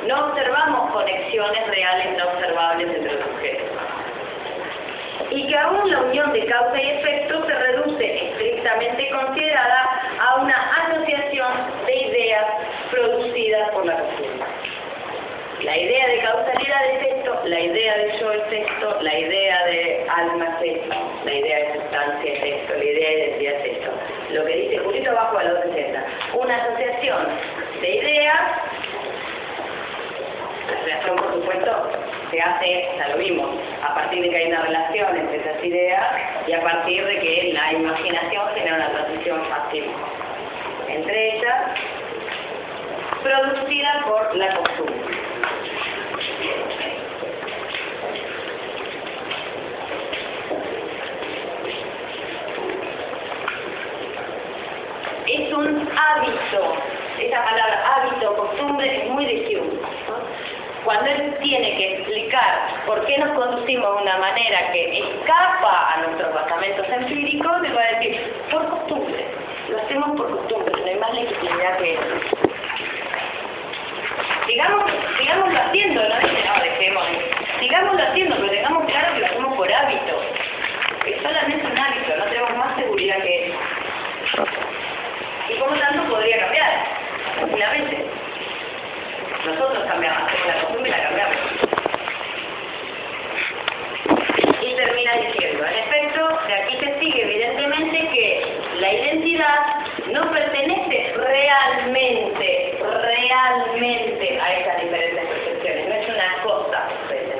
[0.07, 3.69] No observamos conexiones reales no observables entre los objetos.
[5.31, 10.55] Y que aún la unión de causa y efecto se reduce estrictamente considerada a una
[10.55, 11.53] asociación
[11.87, 12.47] de ideas
[12.90, 14.47] producidas por la costumbre.
[15.62, 20.07] La idea de causalidad es esto, la idea de yo es esto, la idea de
[20.09, 23.90] alma es esto, la idea de sustancia es esto, la idea de identidad es esto.
[24.31, 26.05] Lo que dice Julito abajo a los 60.
[26.35, 27.29] Una asociación
[27.81, 28.40] de ideas,
[30.66, 33.49] la asociación por supuesto se hace, ya lo vimos,
[33.85, 36.03] a partir de que hay una relación entre esas ideas
[36.49, 39.85] y a partir de que la imaginación genera una transición fácil
[40.88, 41.55] entre ellas,
[43.23, 44.95] producida por la costumbre.
[55.27, 56.74] Es un hábito,
[57.18, 59.80] esa palabra hábito, costumbre, es muy de Hume.
[60.85, 62.01] Cuando él tiene que
[62.87, 67.83] por qué nos conducimos de una manera que escapa a nuestros basamentos empíricos, le va
[67.83, 69.26] a decir, por costumbre,
[69.68, 72.03] lo hacemos por costumbre, no hay más legitimidad que eso.
[74.47, 74.85] Sigamos,
[75.18, 77.05] sigámoslo haciendo, no dice, no, dejemos,
[77.61, 80.22] sigámoslo haciendo, pero tengamos claro que lo hacemos por hábito.
[81.07, 83.59] Es solamente un hábito, no tenemos más seguridad que eso.
[85.49, 86.87] Y por lo tanto podría cambiar,
[87.37, 88.07] tranquilamente.
[89.45, 91.72] Nosotros cambiamos, hacemos la costumbre y la cambiamos.
[95.13, 98.43] Termina diciendo, en efecto, de aquí se sigue evidentemente que
[98.81, 99.59] la identidad
[100.11, 106.89] no pertenece realmente, realmente a esas diferentes percepciones, no es una cosa,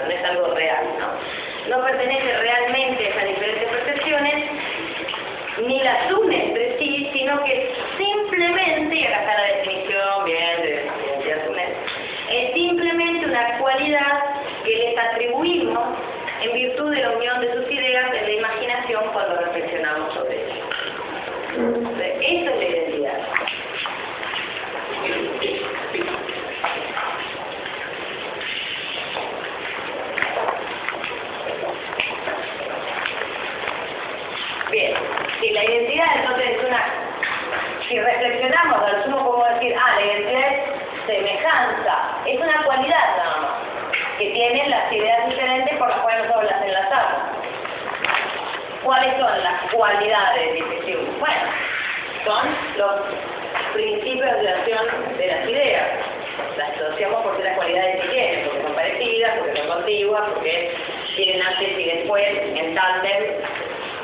[0.07, 1.77] no es algo real, ¿no?
[1.77, 4.51] No pertenece realmente a esas diferentes percepciones,
[5.67, 9.62] ni las une entre sí, sino que simplemente, y acá está la
[17.23, 20.43] de sus ideas en la imaginación cuando reflexionamos sobre.
[21.57, 23.19] Entonces, Eso es la identidad.
[34.73, 34.95] Bien,
[35.41, 36.85] si la identidad entonces es una,
[37.89, 44.19] si reflexionamos, al podemos decir, ah, la identidad es semejanza, es una cualidad nada más,
[44.19, 46.43] que tienen las ideas diferentes por las cuales nosotros
[48.83, 51.19] cualidades, dice Hume?
[51.19, 51.43] Bueno,
[52.25, 53.01] son los
[53.73, 55.89] principios de acción de las ideas.
[56.57, 60.75] Las asociamos porque las cualidades que tienen, porque son parecidas, porque son contiguas, porque
[61.17, 62.25] tienen antes y después,
[62.57, 63.25] en tándem,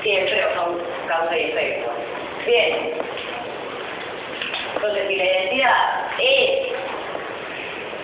[0.03, 1.91] siempre o son causa y efecto.
[2.47, 2.93] Bien.
[4.74, 5.76] Entonces, si la identidad
[6.18, 6.68] es,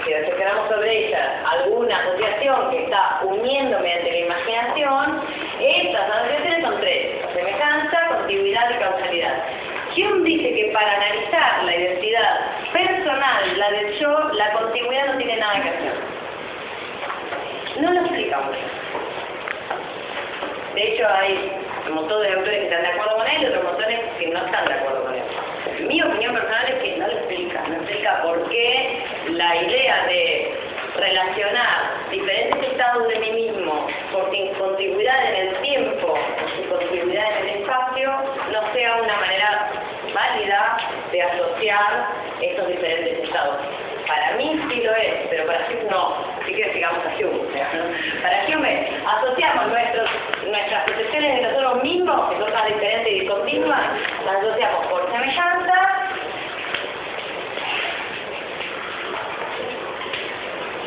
[0.05, 5.23] si reflexionamos sobre ella, alguna asociación que está uniendo mediante la imaginación,
[5.61, 9.35] estas asociaciones son tres, semejanza, continuidad y causalidad.
[9.95, 15.37] ¿Quién dice que para analizar la identidad personal, la del yo, la continuidad no tiene
[15.37, 15.95] nada que hacer.
[17.81, 18.57] No lo explicamos.
[20.75, 21.53] De hecho, hay
[21.87, 24.45] un montón de autores que están de acuerdo con él y otros montones que no
[24.45, 25.87] están de acuerdo con él.
[25.87, 30.64] Mi opinión personal es que no lo explica, no explica por qué la idea de
[30.95, 37.61] relacionar diferentes estados de mí mismo por continuidad en el tiempo o continuidad en el
[37.61, 38.11] espacio
[38.53, 39.71] no sea una manera
[40.15, 40.77] válida
[41.11, 42.09] de asociar
[42.41, 43.59] estos diferentes estados.
[44.07, 46.15] Para mí sí lo es, pero para Hume no.
[46.41, 48.23] Así que sigamos a Hume.
[48.23, 50.11] Para Hume asociamos nuestros,
[50.47, 53.81] nuestras percepciones de nosotros mismos, que son tan diferentes y discontinuas,
[54.27, 55.95] las asociamos por semejanza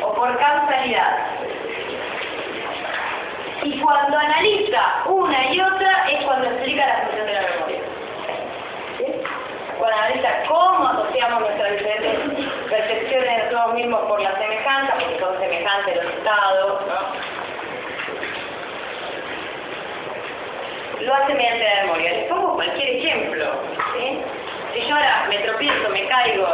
[0.08, 1.16] o por causalidad.
[3.62, 7.80] Y cuando analiza una y otra es cuando explica la función de la memoria.
[9.78, 15.38] Cuando analiza cómo asociamos nuestras diferentes percepciones de nosotros mismos por la semejanza, porque son
[15.38, 16.82] semejantes los estados.
[21.00, 22.12] Lo hace mediante la memoria.
[22.12, 23.52] Les pongo cualquier ejemplo.
[24.72, 26.46] Si yo ahora me tropiezo, me caigo,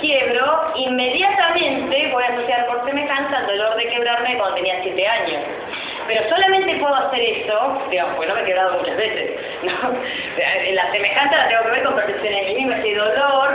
[0.00, 5.42] quiebro, inmediatamente voy a asociar por semejanza el dolor de quebrarme cuando tenía 7 años.
[6.06, 9.30] Pero solamente puedo hacer eso, digamos, porque no me he quebrado muchas veces,
[9.62, 9.92] ¿no?
[10.72, 11.96] La semejanza la tengo que ver con
[12.54, 13.50] mismo, ese dolor,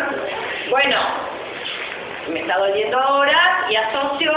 [0.69, 0.97] bueno,
[2.29, 4.31] me está doliendo ahora y asocio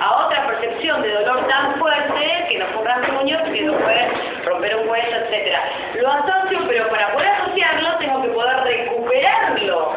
[0.00, 4.08] a otra percepción de dolor tan fuerte que no fue un rasguño, que no puede
[4.44, 5.56] romper un hueso, etc.
[6.00, 9.96] Lo asocio, pero para poder asociarlo tengo que poder recuperarlo.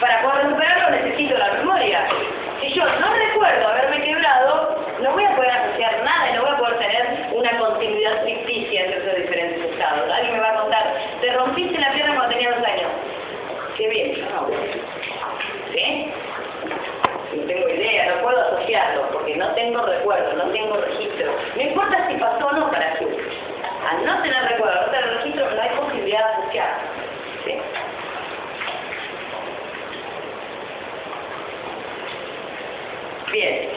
[0.00, 2.06] Para poder recuperarlo necesito la memoria.
[2.60, 6.50] Si yo no recuerdo haberme quebrado, no voy a poder asociar nada y no voy
[6.50, 10.10] a poder tener una continuidad ficticia entre esos diferentes estados.
[10.10, 12.90] Alguien me va a contar, te rompiste la pierna cuando tenía dos años.
[13.76, 14.48] Qué bien, no.
[15.72, 16.12] ¿Sí?
[17.34, 21.32] No tengo idea, no puedo asociarlo porque no tengo recuerdo, no tengo registro.
[21.56, 23.06] No importa si pasó o no para ti.
[23.90, 26.78] Al no tener recuerdo, no tener registro, no hay posibilidad de asociar.
[27.44, 27.60] ¿Sí?
[33.34, 33.68] Bien.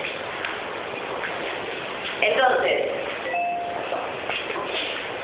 [2.21, 2.89] Entonces,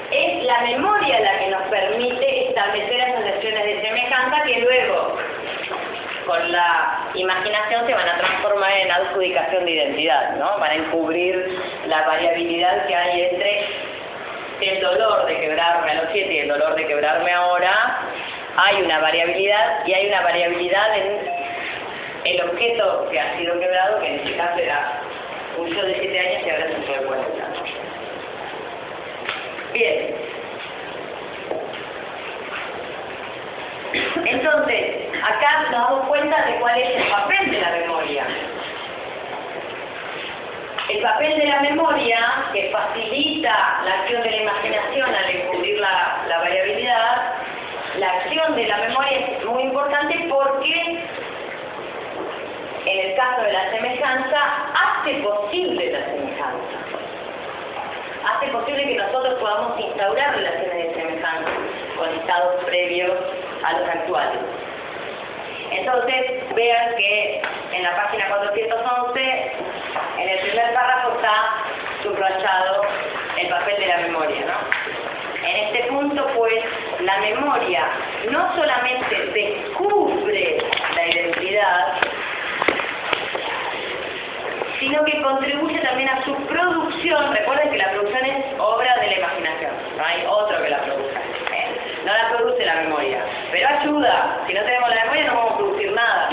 [0.10, 5.18] es la memoria la que nos permite establecer asociaciones de semejanza que luego,
[6.26, 10.58] con la imaginación, se van a transformar en adjudicación de identidad, ¿no?
[10.58, 13.66] Van a encubrir la variabilidad que hay entre
[14.62, 18.00] el dolor de quebrarme a los siete y el dolor de quebrarme ahora.
[18.56, 21.33] Hay una variabilidad y hay una variabilidad en
[22.26, 25.02] el objeto que ha sido quebrado, que en este caso era
[25.58, 27.48] un yo de 7 años y ahora es un de 40.
[29.74, 30.16] Bien.
[34.26, 38.26] Entonces, acá nos damos cuenta de cuál es el papel de la memoria.
[40.90, 42.20] El papel de la memoria,
[42.54, 47.34] que facilita la acción de la imaginación al descubrir la, variabilidad,
[47.98, 51.03] la acción de la memoria es muy importante porque
[53.16, 54.40] caso de la semejanza,
[54.74, 56.78] hace posible la semejanza.
[58.26, 61.52] Hace posible que nosotros podamos instaurar relaciones de semejanza
[61.98, 63.12] con estados previos
[63.64, 64.40] a los actuales.
[65.72, 67.42] Entonces, vean que
[67.74, 69.52] en la página 411,
[70.20, 71.34] en el primer párrafo está
[72.04, 72.84] subrayado
[73.38, 75.48] el papel de la memoria, ¿no?
[75.48, 76.64] En este punto, pues,
[77.02, 77.86] la memoria
[78.30, 80.58] no solamente descubre
[80.96, 81.93] la identidad,
[84.84, 87.34] sino que contribuye también a su producción.
[87.34, 91.20] Recuerden que la producción es obra de la imaginación, no hay otro que la produzca.
[91.20, 92.02] ¿eh?
[92.06, 94.44] No la produce la memoria, pero ayuda.
[94.46, 96.30] Si no tenemos la memoria no vamos a producir nada.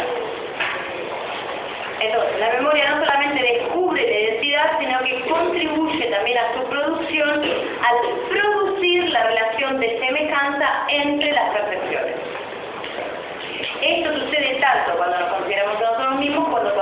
[2.01, 7.31] Entonces, la memoria no solamente descubre la identidad, sino que contribuye también a su producción
[7.31, 7.97] al
[8.31, 12.17] producir la relación de semejanza entre las percepciones.
[13.81, 16.75] Esto sucede tanto cuando nos consideramos nosotros mismos cuando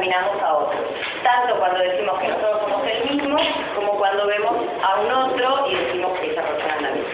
[0.00, 0.80] contaminamos a otros.
[1.22, 3.38] Tanto cuando decimos que nosotros somos el mismo,
[3.74, 7.10] como cuando vemos a un otro y decimos que esa persona es la misma.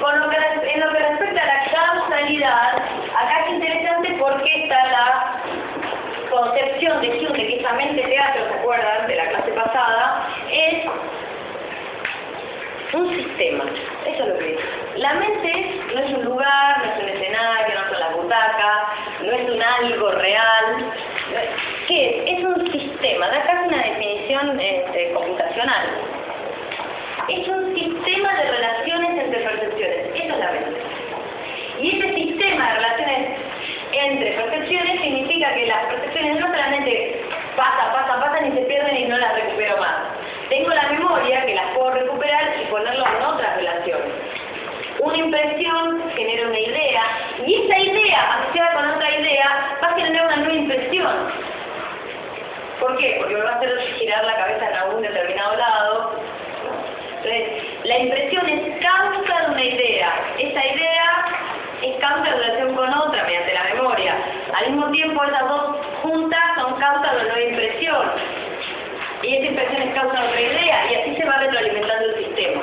[0.00, 4.84] Con lo que, en lo que respecta a la causalidad, acá es interesante porque está
[4.86, 5.42] la
[6.30, 9.06] concepción de Hume, que es mente teatro, ¿se acuerdan?
[9.06, 10.86] De la clase pasada, es
[12.96, 13.64] un sistema,
[14.06, 14.60] eso es lo que es.
[14.96, 18.78] La mente no es un lugar, no es un escenario, no son las butacas,
[19.22, 20.92] no es un algo real.
[21.88, 22.38] ¿Qué es?
[22.38, 25.86] Es un sistema, da casi una definición este, computacional.
[27.28, 30.80] Es un sistema de relaciones entre percepciones, eso es la mente.
[31.80, 33.28] Y ese sistema de relaciones
[33.92, 37.20] entre percepciones significa que las percepciones no solamente
[37.56, 40.16] pasan, pasan, pasan y se pierden y no las recupero más.
[40.48, 44.12] Tengo la memoria que las puedo recuperar y ponerlo en otras relaciones.
[45.00, 47.02] Una impresión genera una idea
[47.44, 51.12] y esa idea asociada con otra idea va a generar una nueva impresión.
[52.80, 53.16] ¿Por qué?
[53.18, 56.12] Porque me va a hacer girar la cabeza en algún determinado lado.
[57.16, 60.12] Entonces, la impresión es causa de una idea.
[60.38, 61.26] Esa idea
[61.82, 64.14] es causa de relación con otra mediante la memoria.
[64.54, 68.45] Al mismo tiempo, esas dos juntas son causa de una nueva impresión.
[69.22, 72.62] Y esa impresión es causa de otra idea, y así se va retroalimentando el sistema.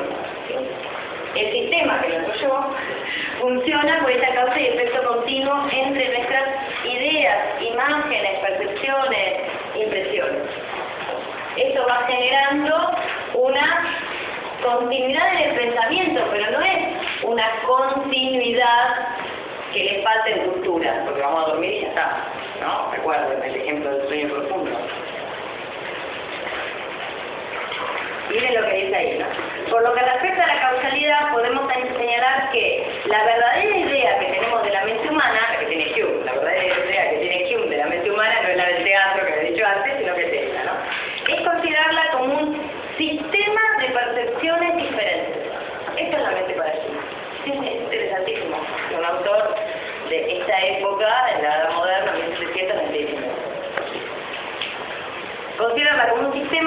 [1.35, 2.75] El sistema, que lo yo,
[3.41, 6.43] funciona por esa causa y efecto continuo entre nuestras
[6.85, 9.33] ideas, imágenes, percepciones,
[9.75, 10.43] impresiones.
[11.57, 12.91] Esto va generando
[13.33, 13.97] una
[14.63, 19.07] continuidad en el pensamiento, pero no es una continuidad
[19.73, 22.27] que le falta en cultura, porque vamos a dormir y ya está,
[22.61, 22.91] ¿no?
[22.91, 24.72] Recuerden el ejemplo del sueño profundo.
[28.33, 29.25] Miren lo que dice ahí.
[29.69, 34.63] Por lo que respecta a la causalidad, podemos señalar que la verdadera idea que tenemos
[34.63, 35.39] de la mente humana,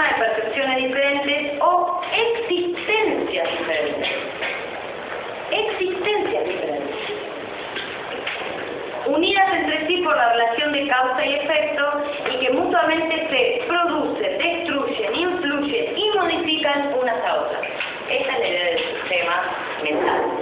[0.05, 4.09] de percepciones diferentes o existencias diferentes.
[5.51, 6.97] Existencias diferentes.
[9.07, 14.39] Unidas entre sí por la relación de causa y efecto y que mutuamente se producen,
[14.39, 17.63] destruyen, influyen y modifican unas a otras.
[18.11, 19.43] Esta es la idea del sistema
[19.83, 20.37] mental.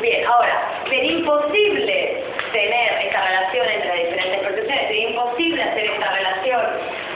[0.00, 6.12] Bien, ahora, sería imposible tener esta relación entre las diferentes percepciones, sería imposible hacer esta
[6.12, 6.60] relación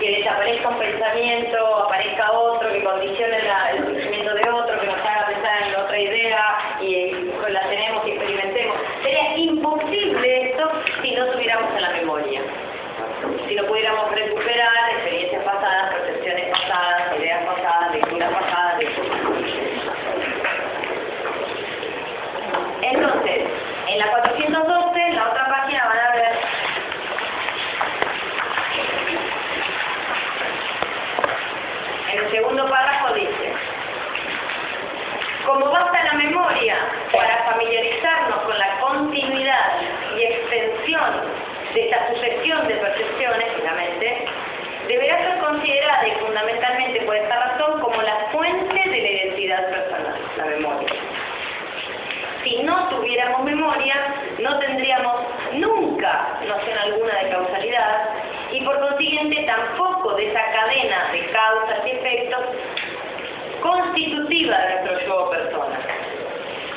[0.00, 4.98] que desaparezca un pensamiento, aparezca otro, que condicione la, el pensamiento de otro, que nos
[4.98, 7.12] haga pensar en otra idea y
[7.48, 8.76] la tenemos y experimentemos.
[9.04, 10.70] Sería imposible esto
[11.02, 12.40] si no tuviéramos en la memoria.
[13.46, 18.82] Si no pudiéramos recuperar experiencias pasadas, percepciones pasadas, ideas pasadas, lecturas pasadas,
[22.82, 23.42] Entonces,
[23.88, 26.32] en la 412, en la otra página van a ver
[32.12, 33.54] en el segundo párrafo dice
[35.46, 36.76] como basta la memoria
[37.12, 39.80] para familiarizarnos con la continuidad
[40.16, 42.68] y extensión de esta sucesión
[43.56, 44.24] finalmente,
[44.88, 50.16] deberá ser considerada y fundamentalmente por esta razón como la fuente de la identidad personal,
[50.36, 50.92] la memoria
[52.42, 53.94] si no tuviéramos memoria,
[54.40, 55.22] no tendríamos
[55.54, 58.10] nunca noción alguna de causalidad
[58.50, 62.40] y por consiguiente tampoco de esa cadena de causas y efectos
[63.60, 65.78] constitutiva de nuestro yo persona.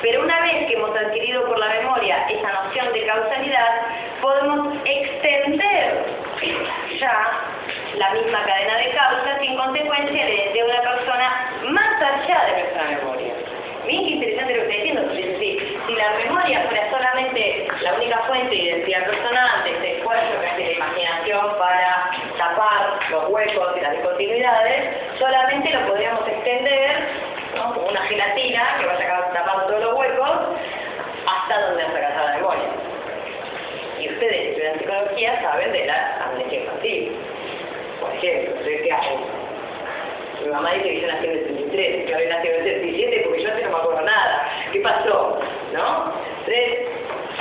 [0.02, 3.82] Pero una vez que hemos adquirido por la memoria esa noción de causalidad,
[4.22, 5.75] podemos extender
[7.00, 7.32] ya
[7.98, 13.34] la misma cadena de causas en consecuencia de, una persona más allá de nuestra memoria.
[13.86, 17.94] Bien que interesante lo que está diciendo, dice, sí, si la memoria fuera solamente la
[17.94, 23.30] única fuente de identidad personal, de este esfuerzo que hace la imaginación para tapar los
[23.30, 27.08] huecos y las discontinuidades, solamente lo podríamos extender
[27.56, 27.74] ¿no?
[27.74, 30.32] como una gelatina que vaya tapando todos los huecos
[31.28, 32.95] hasta donde nos alcanza la memoria.
[34.16, 37.12] Ustedes estudian psicología saben de la amnesia infantil.
[38.00, 39.20] Por ejemplo, ¿qué hago?
[40.42, 43.22] Mi mamá dice que yo nací en el 33, que había nacido en el 77
[43.26, 44.50] porque yo así no me acuerdo nada.
[44.72, 45.40] ¿Qué pasó?
[45.74, 46.14] ¿No?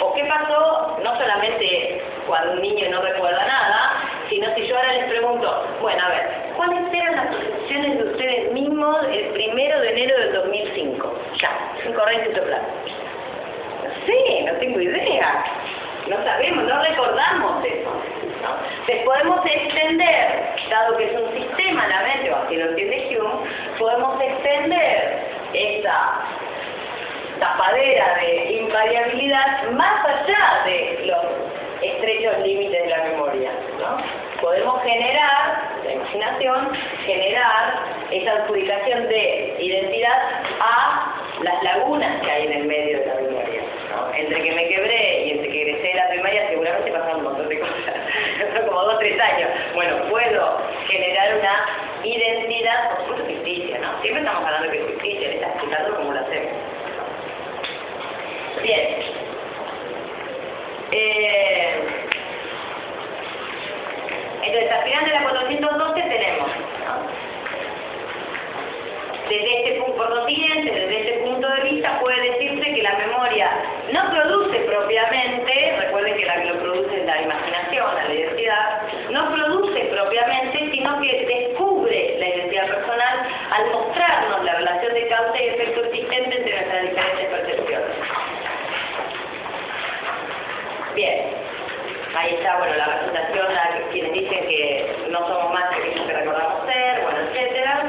[0.00, 4.94] ¿o qué pasó no solamente cuando un niño no recuerda nada, sino si yo ahora
[4.94, 6.22] les pregunto, bueno, a ver,
[6.56, 11.14] ¿cuáles eran las percepciones de ustedes mismos el primero de enero del 2005?
[11.40, 11.50] Ya,
[11.84, 12.62] sin corriente y soplar.
[13.84, 15.44] No sé, no tengo idea.
[16.08, 17.90] No sabemos, no recordamos eso.
[18.42, 19.04] ¿no?
[19.04, 23.48] Podemos extender, dado que es un sistema la mente, o así lo entiende Hume,
[23.78, 25.18] podemos extender
[25.54, 26.20] esa
[27.38, 31.24] tapadera de invariabilidad más allá de los
[31.82, 33.50] estrechos límites de la memoria.
[34.40, 36.70] Podemos generar, la imaginación,
[37.06, 37.74] generar
[38.10, 40.18] esa adjudicación de identidad
[40.60, 43.62] a las lagunas que hay en el medio de la memoria.
[43.90, 44.14] ¿no?
[44.14, 45.13] Entre que me quebré
[48.74, 49.50] como dos o tres años.
[49.74, 50.58] Bueno, puedo
[50.88, 51.66] generar una
[52.02, 54.00] identidad, por supuesto ficticia, ¿no?
[54.02, 56.52] Siempre estamos hablando de que es ficticia, le está explicando cómo lo hacemos.
[58.62, 58.88] Bien.
[60.90, 61.84] Eh,
[64.42, 66.94] entonces, final de la 412 tenemos, ¿no?
[69.28, 72.53] Desde este punto, por consiguiente, desde este punto de vista, puede decirse que
[72.84, 73.50] la memoria
[73.92, 79.32] no produce propiamente, recuerden que la que lo produce es la imaginación, la identidad, no
[79.32, 85.46] produce propiamente, sino que descubre la identidad personal al mostrarnos la relación de causa y
[85.48, 87.96] efecto existente entre nuestras diferentes percepciones.
[90.94, 91.18] Bien,
[92.16, 96.12] ahí está, bueno, la presentación a quienes dicen que no somos más que aquellos que
[96.12, 97.82] recordamos ser, bueno, etcétera.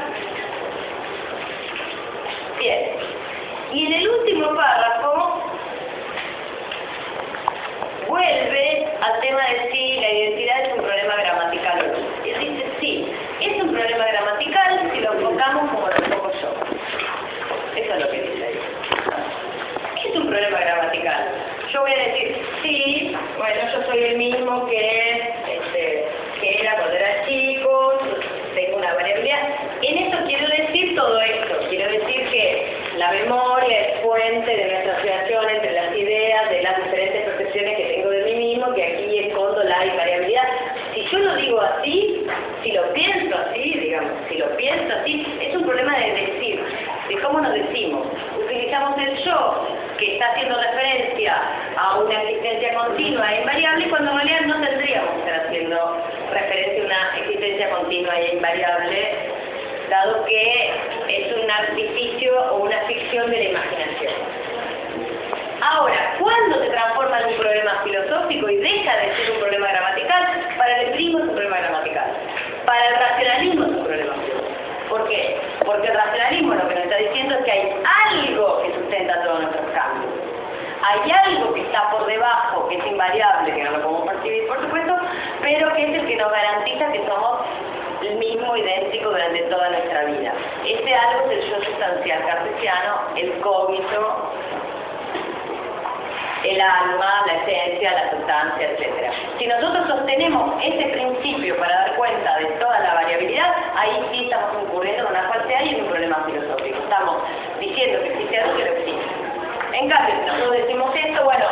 [2.58, 3.06] Bien,
[3.72, 5.42] y en el último párrafo
[8.06, 12.24] vuelve al tema de si la identidad es un problema gramatical o no.
[12.24, 16.54] Y él dice, sí, es un problema gramatical si lo enfocamos como lo enfoco yo.
[17.76, 18.60] Eso es lo que dice ahí.
[20.02, 21.24] ¿Qué es un problema gramatical?
[21.72, 25.10] Yo voy a decir, sí, bueno, yo soy el mismo que,
[25.48, 26.08] este,
[26.40, 27.98] que era cuando era chico,
[28.54, 29.48] tengo una variabilidad.
[29.82, 34.92] En esto quiero decir todo esto, quiero decir que la memoria es fuente de nuestra
[34.94, 39.18] asociación entre las ideas, de las diferentes percepciones que tengo de mí mismo, que aquí
[39.18, 40.48] escondo la invariabilidad.
[40.94, 42.26] Si yo lo digo así,
[42.62, 46.64] si lo pienso así, digamos, si lo pienso así, es un problema de decir,
[47.08, 48.06] de cómo nos decimos.
[48.38, 51.36] Utilizamos el yo, que está haciendo referencia
[51.76, 56.02] a una existencia continua e invariable, cuando en realidad no tendríamos que estar haciendo
[56.32, 59.36] referencia a una existencia continua e invariable,
[59.88, 60.70] dado que
[61.08, 64.12] es un artificio o una ficción de la imaginación.
[65.60, 70.24] Ahora, ¿cuándo se transforma en un problema filosófico y deja de ser un problema gramatical?
[70.58, 72.04] Para el empirismo es un problema gramatical.
[72.64, 74.56] Para el racionalismo es un problema filosófico.
[74.88, 75.40] ¿Por qué?
[75.64, 77.74] Porque el racionalismo lo que nos está diciendo es que hay
[78.12, 80.12] algo que sustenta todos nuestros cambios.
[80.82, 84.60] Hay algo que está por debajo, que es invariable, que no lo podemos percibir, por
[84.60, 84.94] supuesto,
[85.42, 87.40] pero que es el que nos garantiza que somos
[88.02, 90.32] el mismo idéntico durante toda nuestra vida.
[90.64, 94.32] Ese algo es el yo sustancial cartesiano, el cogito,
[96.44, 99.12] el alma, la esencia, la sustancia, etc.
[99.38, 104.62] Si nosotros sostenemos ese principio para dar cuenta de toda la variabilidad, ahí sí estamos
[104.62, 106.78] incurriendo en una falsedad y en un problema filosófico.
[106.82, 107.22] Estamos
[107.58, 109.06] diciendo que existe algo que no existe.
[109.72, 111.46] En cambio, si nosotros decimos esto, bueno,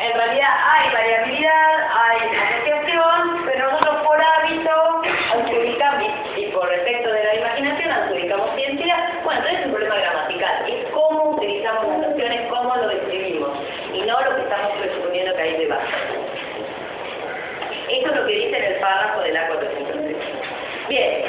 [0.00, 5.02] en realidad hay variabilidad, hay asociación, pero nosotros por hábito
[5.32, 6.31] adjudicamos, y
[7.52, 12.76] la imaginación adjudicamos identidad, bueno, entonces es un problema gramatical, es cómo utilizamos las cómo
[12.76, 13.50] lo describimos,
[13.92, 15.86] y no lo que estamos presuponiendo que hay debajo.
[17.90, 20.16] Esto es lo que dice en el párrafo de la 413.
[20.88, 21.24] Bien,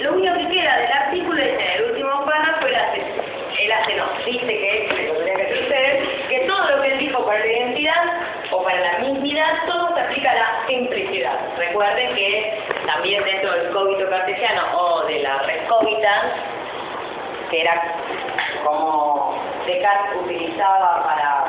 [0.00, 3.02] lo único que queda del artículo es en el último párrafo, él hace,
[3.64, 4.88] él hace no, dice que,
[6.28, 8.27] que todo lo que él dijo para la identidad
[8.58, 11.38] o para la mismidad, todo se aplica a la simplicidad.
[11.56, 16.32] Recuerden que también dentro del cogito cartesiano o de la cogitans,
[17.50, 17.82] que era
[18.64, 19.34] como
[19.66, 21.46] Descartes utilizaba para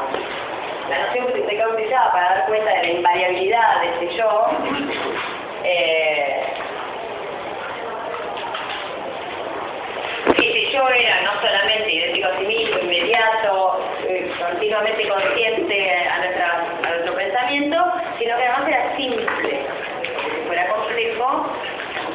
[0.90, 4.48] la noción que Descartes utilizaba para dar cuenta de la invariabilidad de ese yo,
[5.64, 6.44] eh,
[10.38, 16.66] ese yo era no solamente idéntico a sí mismo, inmediato, eh, continuamente consciente a, nuestra,
[16.84, 17.78] a nuestro pensamiento,
[18.20, 19.60] sino que además era simple.
[20.24, 21.56] Si fuera complejo,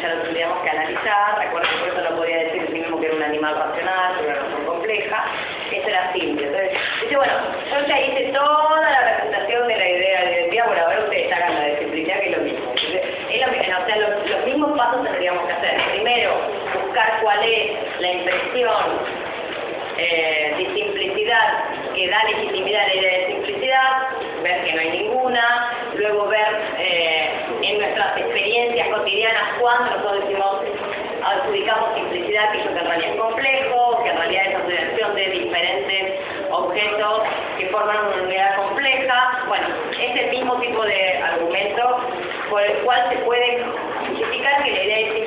[0.00, 3.06] ya lo tendríamos que analizar, recuerden que por eso no podía decir sí mismo que
[3.06, 5.24] era un animal racional, una razón compleja,
[5.72, 6.46] esto era simple.
[6.46, 7.32] Entonces, dice, bueno,
[7.70, 11.54] yo ya hice toda la representación de la idea de identidad, bueno, ahora ustedes hagan
[11.54, 12.74] la de simplicidad, que es lo mismo.
[12.74, 15.82] Es lo mismo, o sea, los, los mismos pasos tendríamos que hacer.
[15.90, 16.40] Primero,
[16.74, 18.84] buscar cuál es la impresión
[19.96, 23.90] eh, de simplicidad que da legitimidad a la idea de simplicidad,
[24.42, 26.48] ver que no hay ninguna, luego ver
[26.78, 27.30] eh,
[27.62, 30.60] en nuestras experiencias cotidianas cuando nosotros decimos,
[31.24, 37.22] adjudicamos simplicidad, que en realidad es complejo, que en realidad es asociación de diferentes objetos
[37.58, 39.66] que forman una unidad compleja, bueno,
[39.98, 42.00] es el mismo tipo de argumento
[42.50, 43.64] por el cual se puede
[44.08, 45.23] justificar que la idea de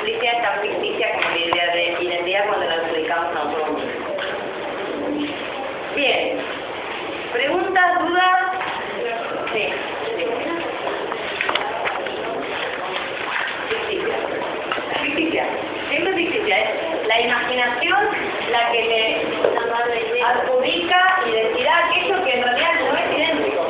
[17.86, 20.98] la que le adjudica
[21.28, 23.62] y decirá aquello que en realidad no es idéntico.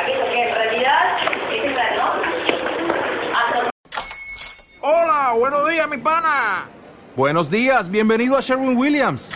[0.00, 1.18] Aquello que en realidad
[1.50, 2.06] es esa, ¿no?
[3.36, 3.70] Hasta
[4.82, 6.68] Hola, buenos días, mi pana.
[7.16, 9.30] Buenos días, bienvenido a Sherwin Williams.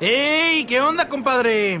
[0.00, 0.64] ¡Ey!
[0.66, 1.80] ¿Qué onda, compadre?